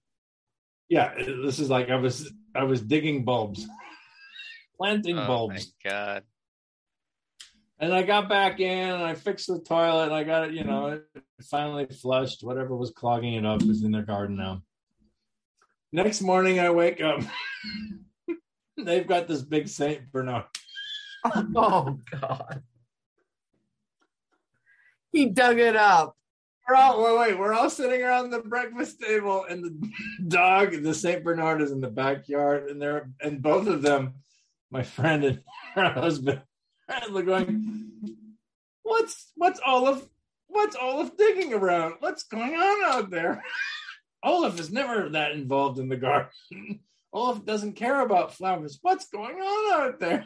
yeah, 0.88 1.14
this 1.16 1.58
is 1.58 1.70
like 1.70 1.88
I 1.90 1.96
was 1.96 2.32
I 2.54 2.64
was 2.64 2.80
digging 2.82 3.24
bulbs, 3.24 3.66
planting 4.76 5.16
Oh 5.16 5.22
my 5.22 5.26
bulbs, 5.26 5.72
God. 5.84 6.22
and 7.80 7.92
I 7.92 8.02
got 8.02 8.28
back 8.28 8.60
in 8.60 8.90
and 8.90 9.02
I 9.02 9.14
fixed 9.14 9.46
the 9.48 9.60
toilet 9.60 10.04
and 10.06 10.14
I 10.14 10.24
got 10.24 10.48
it, 10.48 10.54
you 10.54 10.64
know, 10.64 11.00
it 11.14 11.22
finally 11.48 11.86
flushed. 11.86 12.44
Whatever 12.44 12.76
was 12.76 12.90
clogging 12.90 13.34
it 13.34 13.46
up 13.46 13.62
is 13.62 13.82
in 13.82 13.90
their 13.92 14.02
garden 14.02 14.36
now. 14.36 14.62
Next 15.92 16.20
morning, 16.20 16.60
I 16.60 16.70
wake 16.70 17.00
up 17.00 17.22
they've 18.84 19.06
got 19.06 19.28
this 19.28 19.42
big 19.42 19.68
Saint 19.68 20.10
Bernard. 20.12 20.44
Oh 21.54 21.98
God. 22.10 22.62
He 25.12 25.26
dug 25.26 25.58
it 25.58 25.76
up. 25.76 26.16
We're 26.66 26.76
all 26.76 27.02
wait, 27.04 27.18
wait, 27.18 27.38
we're 27.38 27.52
all 27.52 27.68
sitting 27.68 28.00
around 28.00 28.30
the 28.30 28.38
breakfast 28.38 29.00
table, 29.00 29.44
and 29.44 29.62
the 29.62 29.90
dog, 30.28 30.82
the 30.82 30.94
Saint 30.94 31.22
Bernard, 31.22 31.60
is 31.60 31.72
in 31.72 31.82
the 31.82 31.90
backyard, 31.90 32.70
and 32.70 32.80
they're 32.80 33.10
and 33.20 33.42
both 33.42 33.66
of 33.66 33.82
them, 33.82 34.14
my 34.70 34.82
friend 34.82 35.24
and 35.24 35.42
her 35.74 35.90
husband, 35.90 36.40
are 36.88 37.22
going, 37.22 37.90
"What's 38.82 39.32
what's 39.34 39.60
Olaf? 39.66 40.08
What's 40.46 40.76
Olaf 40.80 41.16
digging 41.18 41.52
around? 41.52 41.96
What's 41.98 42.22
going 42.22 42.54
on 42.54 42.94
out 42.94 43.10
there?" 43.10 43.44
Olaf 44.22 44.60
is 44.60 44.70
never 44.70 45.08
that 45.10 45.32
involved 45.32 45.78
in 45.78 45.88
the 45.88 45.96
garden. 45.96 46.30
Olaf 47.12 47.44
doesn't 47.44 47.72
care 47.72 48.00
about 48.00 48.34
flowers. 48.34 48.78
What's 48.82 49.08
going 49.08 49.36
on 49.36 49.82
out 49.82 50.00
there? 50.00 50.24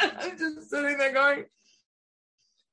I'm 0.00 0.38
just 0.38 0.70
sitting 0.70 0.96
there 0.96 1.12
going, 1.12 1.44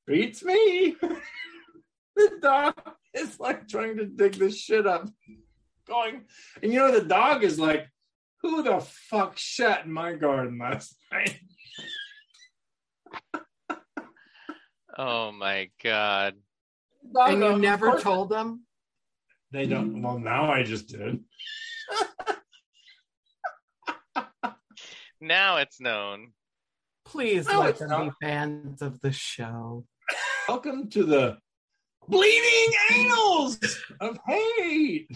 beats 0.07 0.43
me. 0.43 0.95
the 2.15 2.31
dog 2.41 2.75
is 3.13 3.39
like 3.39 3.67
trying 3.67 3.97
to 3.97 4.05
dig 4.05 4.35
this 4.35 4.57
shit 4.57 4.87
up. 4.87 5.09
Going, 5.87 6.25
and 6.61 6.71
you 6.71 6.79
know, 6.79 6.91
the 6.91 7.05
dog 7.05 7.43
is 7.43 7.59
like, 7.59 7.89
who 8.41 8.63
the 8.63 8.79
fuck 8.79 9.37
shat 9.37 9.85
in 9.85 9.91
my 9.91 10.13
garden 10.13 10.57
last 10.57 10.95
night? 11.11 11.39
Oh 15.01 15.31
my 15.31 15.69
god. 15.81 16.35
Dog, 17.13 17.29
And 17.33 17.41
you 17.43 17.57
never 17.57 17.91
course- 17.91 18.03
told 18.03 18.29
them? 18.29 18.65
They 19.51 19.65
don't. 19.65 20.01
Well, 20.01 20.19
now 20.19 20.51
I 20.51 20.63
just 20.63 20.87
did. 20.89 21.23
Now 25.21 25.57
it's 25.57 25.81
known. 25.81 26.31
Please 27.05 27.45
No, 27.47 27.59
let 27.59 27.69
it's 27.71 27.79
them 27.79 27.89
not. 27.89 28.05
be 28.05 28.11
fans 28.25 28.81
of 28.81 29.01
the 29.01 29.11
show. 29.11 29.85
Welcome 30.47 30.89
to 30.91 31.03
the 31.03 31.37
bleeding 32.07 32.73
annals 32.93 33.59
of 33.99 34.17
hate. 34.25 35.11